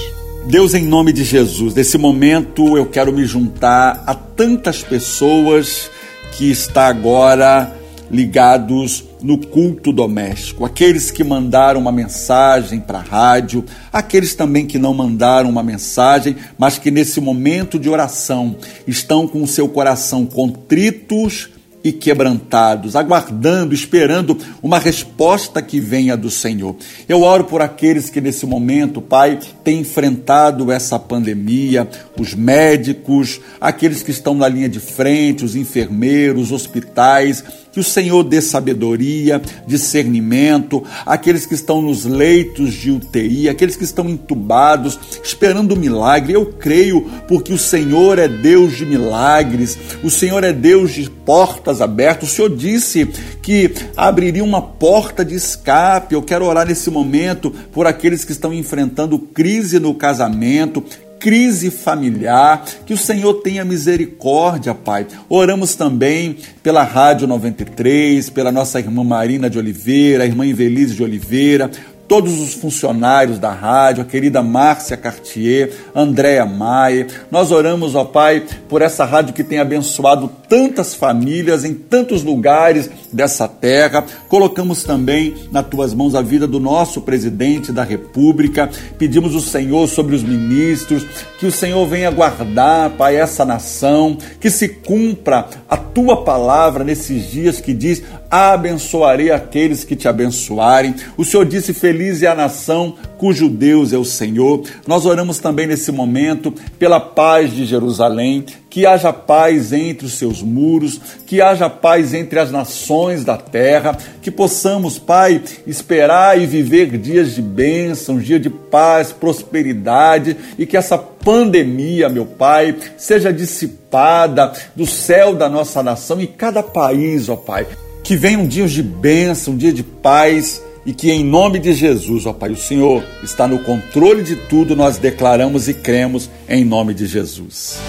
Deus, 0.48 0.74
em 0.74 0.84
nome 0.84 1.12
de 1.12 1.24
Jesus, 1.24 1.74
nesse 1.74 1.98
momento 1.98 2.76
eu 2.76 2.86
quero 2.86 3.12
me 3.12 3.24
juntar 3.24 4.04
a 4.06 4.14
tantas 4.14 4.80
pessoas 4.80 5.90
que 6.36 6.48
está 6.48 6.86
agora 6.86 7.76
ligados 8.08 9.02
no 9.20 9.38
culto 9.38 9.92
doméstico, 9.92 10.64
aqueles 10.64 11.10
que 11.10 11.24
mandaram 11.24 11.80
uma 11.80 11.90
mensagem 11.90 12.78
para 12.78 13.00
a 13.00 13.02
rádio, 13.02 13.64
aqueles 13.92 14.36
também 14.36 14.66
que 14.66 14.78
não 14.78 14.94
mandaram 14.94 15.50
uma 15.50 15.64
mensagem, 15.64 16.36
mas 16.56 16.78
que 16.78 16.92
nesse 16.92 17.20
momento 17.20 17.76
de 17.76 17.88
oração 17.88 18.54
estão 18.86 19.26
com 19.26 19.42
o 19.42 19.48
seu 19.48 19.68
coração 19.68 20.24
contritos 20.24 21.55
e 21.86 21.92
quebrantados, 21.92 22.96
aguardando, 22.96 23.72
esperando 23.72 24.36
uma 24.60 24.76
resposta 24.76 25.62
que 25.62 25.78
venha 25.78 26.16
do 26.16 26.28
Senhor. 26.28 26.74
Eu 27.08 27.22
oro 27.22 27.44
por 27.44 27.62
aqueles 27.62 28.10
que 28.10 28.20
nesse 28.20 28.44
momento, 28.44 29.00
Pai, 29.00 29.38
têm 29.62 29.82
enfrentado 29.82 30.72
essa 30.72 30.98
pandemia, 30.98 31.88
os 32.18 32.34
médicos, 32.34 33.40
aqueles 33.60 34.02
que 34.02 34.10
estão 34.10 34.34
na 34.34 34.48
linha 34.48 34.68
de 34.68 34.80
frente, 34.80 35.44
os 35.44 35.54
enfermeiros, 35.54 36.50
hospitais, 36.50 37.44
que 37.76 37.80
o 37.80 37.84
Senhor 37.84 38.24
dê 38.24 38.40
sabedoria, 38.40 39.42
discernimento, 39.66 40.82
aqueles 41.04 41.44
que 41.44 41.52
estão 41.52 41.82
nos 41.82 42.06
leitos 42.06 42.72
de 42.72 42.90
UTI, 42.90 43.50
aqueles 43.50 43.76
que 43.76 43.84
estão 43.84 44.08
entubados, 44.08 44.98
esperando 45.22 45.72
o 45.72 45.78
milagre. 45.78 46.32
Eu 46.32 46.46
creio, 46.46 47.02
porque 47.28 47.52
o 47.52 47.58
Senhor 47.58 48.18
é 48.18 48.28
Deus 48.28 48.78
de 48.78 48.86
milagres, 48.86 49.78
o 50.02 50.08
Senhor 50.08 50.42
é 50.42 50.54
Deus 50.54 50.94
de 50.94 51.10
portas 51.10 51.82
abertas. 51.82 52.30
O 52.30 52.34
Senhor 52.34 52.56
disse 52.56 53.10
que 53.42 53.70
abriria 53.94 54.42
uma 54.42 54.62
porta 54.62 55.22
de 55.22 55.34
escape. 55.34 56.14
Eu 56.14 56.22
quero 56.22 56.46
orar 56.46 56.66
nesse 56.66 56.88
momento 56.88 57.50
por 57.72 57.86
aqueles 57.86 58.24
que 58.24 58.32
estão 58.32 58.54
enfrentando 58.54 59.18
crise 59.18 59.78
no 59.78 59.92
casamento, 59.92 60.82
crise 61.18 61.70
familiar, 61.70 62.64
que 62.84 62.94
o 62.94 62.98
Senhor 62.98 63.34
tenha 63.34 63.64
misericórdia, 63.64 64.74
Pai. 64.74 65.06
Oramos 65.28 65.74
também 65.74 66.36
pela 66.62 66.82
Rádio 66.82 67.26
93, 67.26 68.30
pela 68.30 68.52
nossa 68.52 68.78
irmã 68.78 69.02
Marina 69.04 69.50
de 69.50 69.58
Oliveira, 69.58 70.24
a 70.24 70.26
irmã 70.26 70.46
Invelise 70.46 70.94
de 70.94 71.02
Oliveira, 71.02 71.70
todos 72.08 72.40
os 72.40 72.54
funcionários 72.54 73.38
da 73.38 73.52
rádio, 73.52 74.02
a 74.02 74.06
querida 74.06 74.42
Márcia 74.42 74.96
Cartier, 74.96 75.72
Andréa 75.94 76.46
Maia. 76.46 77.06
Nós 77.30 77.50
oramos, 77.50 77.94
ó 77.94 78.04
Pai, 78.04 78.44
por 78.68 78.82
essa 78.82 79.04
rádio 79.04 79.34
que 79.34 79.44
tem 79.44 79.58
abençoado 79.58 80.30
tantas 80.48 80.94
famílias 80.94 81.64
em 81.64 81.74
tantos 81.74 82.22
lugares 82.22 82.88
dessa 83.12 83.48
terra. 83.48 84.04
Colocamos 84.28 84.84
também 84.84 85.34
nas 85.50 85.66
tuas 85.66 85.92
mãos 85.92 86.14
a 86.14 86.22
vida 86.22 86.46
do 86.46 86.60
nosso 86.60 87.00
presidente 87.00 87.72
da 87.72 87.82
República. 87.82 88.70
Pedimos 88.98 89.34
o 89.34 89.40
Senhor 89.40 89.88
sobre 89.88 90.14
os 90.14 90.22
ministros, 90.22 91.04
que 91.38 91.46
o 91.46 91.52
Senhor 91.52 91.86
venha 91.86 92.10
guardar, 92.10 92.90
Pai, 92.90 93.16
essa 93.16 93.44
nação, 93.44 94.16
que 94.40 94.50
se 94.50 94.68
cumpra 94.68 95.46
a 95.68 95.76
tua 95.76 96.24
palavra 96.24 96.84
nesses 96.84 97.30
dias 97.30 97.60
que 97.60 97.74
diz: 97.74 98.02
abençoarei 98.30 99.30
aqueles 99.30 99.84
que 99.84 99.96
te 99.96 100.08
abençoarem. 100.08 100.94
O 101.16 101.24
Senhor 101.24 101.44
disse: 101.44 101.72
Feliz 101.72 101.95
é 102.22 102.26
a 102.26 102.34
nação 102.34 102.94
cujo 103.18 103.48
Deus 103.48 103.92
é 103.92 103.98
o 103.98 104.04
Senhor. 104.04 104.62
Nós 104.86 105.06
oramos 105.06 105.38
também 105.38 105.66
nesse 105.66 105.90
momento 105.90 106.52
pela 106.78 107.00
paz 107.00 107.52
de 107.52 107.64
Jerusalém, 107.64 108.44
que 108.68 108.84
haja 108.84 109.12
paz 109.12 109.72
entre 109.72 110.06
os 110.06 110.18
seus 110.18 110.42
muros, 110.42 111.00
que 111.26 111.40
haja 111.40 111.70
paz 111.70 112.12
entre 112.12 112.38
as 112.38 112.50
nações 112.50 113.24
da 113.24 113.36
terra, 113.36 113.96
que 114.20 114.30
possamos, 114.30 114.98
Pai, 114.98 115.42
esperar 115.66 116.38
e 116.38 116.44
viver 116.44 116.98
dias 116.98 117.34
de 117.34 117.40
bênção, 117.40 118.18
dias 118.18 118.42
de 118.42 118.50
paz, 118.50 119.12
prosperidade 119.12 120.36
e 120.58 120.66
que 120.66 120.76
essa 120.76 120.98
pandemia, 120.98 122.08
meu 122.08 122.26
Pai, 122.26 122.76
seja 122.98 123.32
dissipada 123.32 124.52
do 124.74 124.86
céu 124.86 125.34
da 125.34 125.48
nossa 125.48 125.82
nação 125.82 126.20
e 126.20 126.26
cada 126.26 126.62
país, 126.62 127.28
ó 127.28 127.36
Pai. 127.36 127.66
Que 128.04 128.14
venham 128.14 128.46
dias 128.46 128.70
de 128.70 128.82
bênção, 128.82 129.56
dia 129.56 129.72
de 129.72 129.82
paz 129.82 130.62
e 130.86 130.94
que 130.94 131.10
em 131.10 131.24
nome 131.24 131.58
de 131.58 131.74
Jesus, 131.74 132.24
ó 132.24 132.32
Pai, 132.32 132.50
o 132.50 132.56
Senhor 132.56 133.04
está 133.22 133.48
no 133.48 133.58
controle 133.58 134.22
de 134.22 134.36
tudo, 134.36 134.76
nós 134.76 134.98
declaramos 134.98 135.68
e 135.68 135.74
cremos 135.74 136.30
em 136.48 136.64
nome 136.64 136.94
de 136.94 137.06
Jesus. 137.06 137.80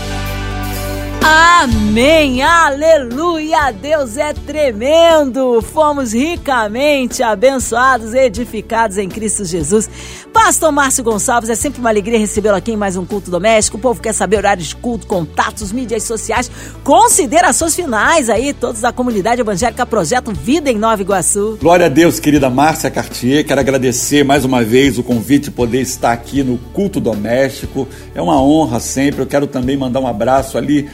Amém, 1.60 2.42
aleluia, 2.42 3.72
Deus 3.72 4.18
é 4.18 4.34
tremendo. 4.34 5.62
Fomos 5.62 6.14
ricamente 6.14 7.22
abençoados, 7.22 8.14
edificados 8.14 8.98
em 8.98 9.10
Cristo 9.10 9.44
Jesus. 9.44 9.90
Pastor 10.38 10.72
Márcio 10.72 11.04
Gonçalves, 11.04 11.50
é 11.50 11.56
sempre 11.56 11.80
uma 11.80 11.90
alegria 11.90 12.20
recebê-lo 12.20 12.56
aqui 12.56 12.72
em 12.72 12.78
mais 12.78 12.96
um 12.96 13.04
culto 13.04 13.32
doméstico. 13.32 13.76
O 13.76 13.80
povo 13.80 14.00
quer 14.00 14.14
saber 14.14 14.38
horários 14.38 14.68
de 14.68 14.76
culto, 14.76 15.08
contatos, 15.08 15.72
mídias 15.72 16.04
sociais, 16.04 16.50
considerações 16.84 17.76
finais 17.76 18.30
aí, 18.30 18.54
todos 18.54 18.82
da 18.82 18.94
comunidade 18.94 19.42
evangélica 19.42 19.84
Projeto 19.84 20.32
Vida 20.32 20.70
em 20.72 20.78
Nova 20.78 21.02
Iguaçu. 21.02 21.58
Glória 21.60 21.88
a 21.88 21.90
Deus, 21.90 22.20
querida 22.20 22.52
Márcia 22.52 22.92
Cartier. 22.92 23.46
Quero 23.46 23.60
agradecer 23.60 24.24
mais 24.24 24.46
uma 24.46 24.64
vez 24.64 25.00
o 25.00 25.04
convite 25.04 25.46
de 25.46 25.52
poder 25.52 25.82
estar 25.82 26.14
aqui 26.14 26.44
no 26.44 26.58
culto 26.72 27.00
doméstico. 27.00 27.88
É 28.14 28.22
uma 28.22 28.40
honra 28.40 28.80
sempre. 28.80 29.24
Eu 29.24 29.28
quero 29.28 29.48
também 29.48 29.76
mandar 29.76 30.00
um 30.00 30.08
abraço 30.08 30.58
ali 30.58 30.88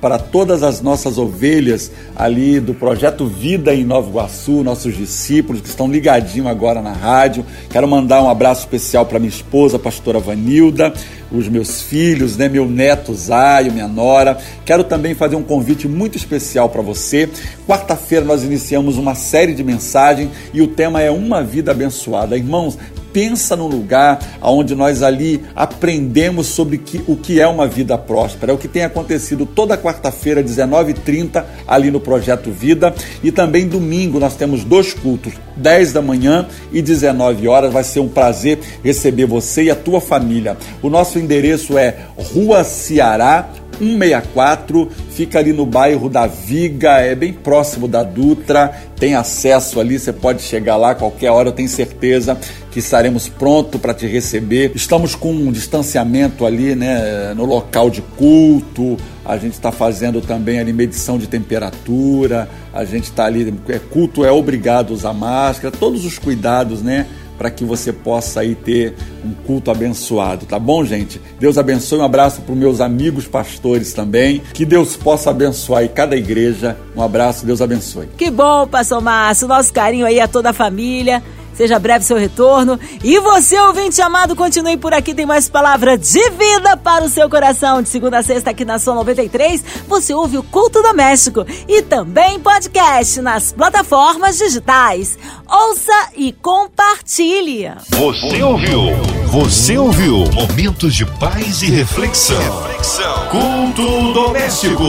para 0.00 0.18
todas 0.18 0.62
as 0.62 0.80
nossas 0.80 1.18
ovelhas 1.18 1.90
ali 2.14 2.60
do 2.60 2.72
Projeto 2.72 3.26
Vida 3.26 3.74
em 3.74 3.84
Nova 3.84 4.08
Iguaçu, 4.08 4.62
nossos 4.62 4.96
discípulos 4.96 5.60
que 5.60 5.68
estão 5.68 5.90
ligadinhos 5.90 6.46
agora 6.46 6.80
na 6.80 6.92
rádio. 6.92 7.44
Quero 7.68 7.88
mandar 7.88 8.22
um 8.22 8.30
abraço 8.30 8.60
especial 8.60 8.83
para 9.06 9.18
minha 9.18 9.30
esposa, 9.30 9.76
a 9.76 9.78
pastora 9.78 10.18
Vanilda, 10.18 10.92
os 11.32 11.48
meus 11.48 11.82
filhos, 11.82 12.36
né, 12.36 12.48
meu 12.48 12.68
neto 12.68 13.14
Zaio, 13.14 13.72
minha 13.72 13.88
nora. 13.88 14.38
Quero 14.64 14.84
também 14.84 15.14
fazer 15.14 15.36
um 15.36 15.42
convite 15.42 15.88
muito 15.88 16.16
especial 16.16 16.68
para 16.68 16.82
você. 16.82 17.28
Quarta-feira 17.66 18.24
nós 18.24 18.44
iniciamos 18.44 18.96
uma 18.96 19.14
série 19.14 19.54
de 19.54 19.64
mensagens 19.64 20.30
e 20.52 20.60
o 20.60 20.68
tema 20.68 21.00
é 21.00 21.10
Uma 21.10 21.42
Vida 21.42 21.70
Abençoada. 21.70 22.36
Irmãos, 22.36 22.78
pensa 23.14 23.54
num 23.54 23.68
lugar 23.68 24.18
onde 24.42 24.74
nós 24.74 25.00
ali 25.00 25.40
aprendemos 25.54 26.48
sobre 26.48 26.78
que, 26.78 27.00
o 27.06 27.16
que 27.16 27.40
é 27.40 27.46
uma 27.46 27.68
vida 27.68 27.96
próspera. 27.96 28.50
É 28.50 28.54
o 28.54 28.58
que 28.58 28.66
tem 28.66 28.82
acontecido 28.82 29.46
toda 29.46 29.78
quarta-feira, 29.78 30.42
19h30, 30.42 31.44
ali 31.66 31.92
no 31.92 32.00
Projeto 32.00 32.50
Vida. 32.50 32.92
E 33.22 33.30
também 33.30 33.68
domingo 33.68 34.18
nós 34.18 34.34
temos 34.34 34.64
dois 34.64 34.92
cultos, 34.92 35.32
10 35.56 35.92
da 35.92 36.02
manhã 36.02 36.48
e 36.72 36.82
19 36.82 37.46
horas. 37.46 37.72
Vai 37.72 37.84
ser 37.84 38.00
um 38.00 38.08
prazer 38.08 38.58
receber 38.82 39.26
você 39.26 39.64
e 39.64 39.70
a 39.70 39.76
tua 39.76 40.00
família. 40.00 40.56
O 40.82 40.90
nosso 40.90 41.18
endereço 41.18 41.78
é 41.78 41.96
Rua 42.16 42.64
Ceará, 42.64 43.48
164, 43.78 44.90
fica 45.10 45.38
ali 45.38 45.52
no 45.52 45.66
bairro 45.66 46.08
da 46.08 46.26
Viga, 46.26 47.00
é 47.00 47.14
bem 47.14 47.32
próximo 47.32 47.86
da 47.86 48.02
Dutra, 48.02 48.72
tem 48.98 49.14
acesso 49.14 49.80
ali, 49.80 49.98
você 49.98 50.12
pode 50.12 50.42
chegar 50.42 50.76
lá 50.76 50.94
qualquer 50.94 51.30
hora, 51.30 51.48
eu 51.48 51.52
tenho 51.52 51.68
certeza 51.68 52.38
que 52.70 52.78
estaremos 52.78 53.28
prontos 53.28 53.80
para 53.80 53.94
te 53.94 54.06
receber. 54.06 54.72
Estamos 54.74 55.14
com 55.14 55.32
um 55.32 55.52
distanciamento 55.52 56.44
ali, 56.44 56.74
né, 56.74 57.32
no 57.34 57.44
local 57.44 57.90
de 57.90 58.02
culto, 58.02 58.96
a 59.24 59.36
gente 59.36 59.54
está 59.54 59.72
fazendo 59.72 60.20
também 60.20 60.58
ali 60.58 60.72
medição 60.72 61.16
de 61.16 61.26
temperatura, 61.26 62.48
a 62.72 62.84
gente 62.84 63.04
está 63.04 63.24
ali, 63.24 63.54
é, 63.68 63.78
culto 63.78 64.24
é 64.24 64.30
obrigado 64.30 64.90
a 64.90 64.94
usar 64.94 65.12
máscara, 65.12 65.74
todos 65.74 66.04
os 66.04 66.18
cuidados, 66.18 66.82
né? 66.82 67.06
Para 67.36 67.50
que 67.50 67.64
você 67.64 67.92
possa 67.92 68.40
aí 68.40 68.54
ter 68.54 68.94
um 69.24 69.32
culto 69.46 69.70
abençoado, 69.70 70.46
tá 70.46 70.58
bom, 70.58 70.84
gente? 70.84 71.20
Deus 71.38 71.58
abençoe, 71.58 71.98
um 71.98 72.04
abraço 72.04 72.42
para 72.42 72.52
os 72.52 72.58
meus 72.58 72.80
amigos 72.80 73.26
pastores 73.26 73.92
também, 73.92 74.42
que 74.52 74.64
Deus 74.64 74.96
possa 74.96 75.30
abençoar 75.30 75.82
aí 75.82 75.88
cada 75.88 76.16
igreja. 76.16 76.76
Um 76.96 77.02
abraço, 77.02 77.44
Deus 77.44 77.60
abençoe. 77.60 78.08
Que 78.16 78.30
bom, 78.30 78.66
pastor 78.66 79.00
Márcio, 79.00 79.48
nosso 79.48 79.72
carinho 79.72 80.06
aí 80.06 80.20
a 80.20 80.28
toda 80.28 80.50
a 80.50 80.52
família. 80.52 81.22
Seja 81.56 81.78
breve 81.78 82.04
seu 82.04 82.16
retorno. 82.16 82.78
E 83.02 83.18
você, 83.20 83.58
ouvinte 83.58 84.00
amado, 84.02 84.34
continue 84.34 84.76
por 84.76 84.92
aqui. 84.92 85.14
Tem 85.14 85.26
mais 85.26 85.48
palavra 85.48 85.96
de 85.96 86.30
vida 86.30 86.76
para 86.76 87.04
o 87.04 87.08
seu 87.08 87.28
coração. 87.30 87.82
De 87.82 87.88
segunda 87.88 88.18
a 88.18 88.22
sexta, 88.22 88.50
aqui 88.50 88.64
na 88.64 88.78
Som 88.78 88.94
93, 88.94 89.62
você 89.86 90.12
ouve 90.14 90.38
o 90.38 90.42
Culto 90.42 90.82
Doméstico. 90.82 91.46
E 91.68 91.82
também 91.82 92.40
podcast 92.40 93.20
nas 93.20 93.52
plataformas 93.52 94.38
digitais. 94.38 95.16
Ouça 95.48 96.08
e 96.16 96.32
compartilhe. 96.32 97.70
Você 97.90 98.42
ouviu? 98.42 98.80
Você 99.26 99.78
ouviu? 99.78 100.24
Momentos 100.32 100.94
de 100.94 101.06
paz 101.06 101.62
e 101.62 101.66
reflexão. 101.66 102.36
reflexão. 102.62 103.28
Culto 103.30 104.12
Doméstico. 104.12 104.84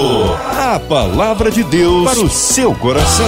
A 0.58 0.80
palavra 0.80 1.51
de 1.51 1.63
Deus 1.63 2.06
para 2.10 2.19
o 2.19 2.30
seu 2.30 2.73
coração. 2.75 3.25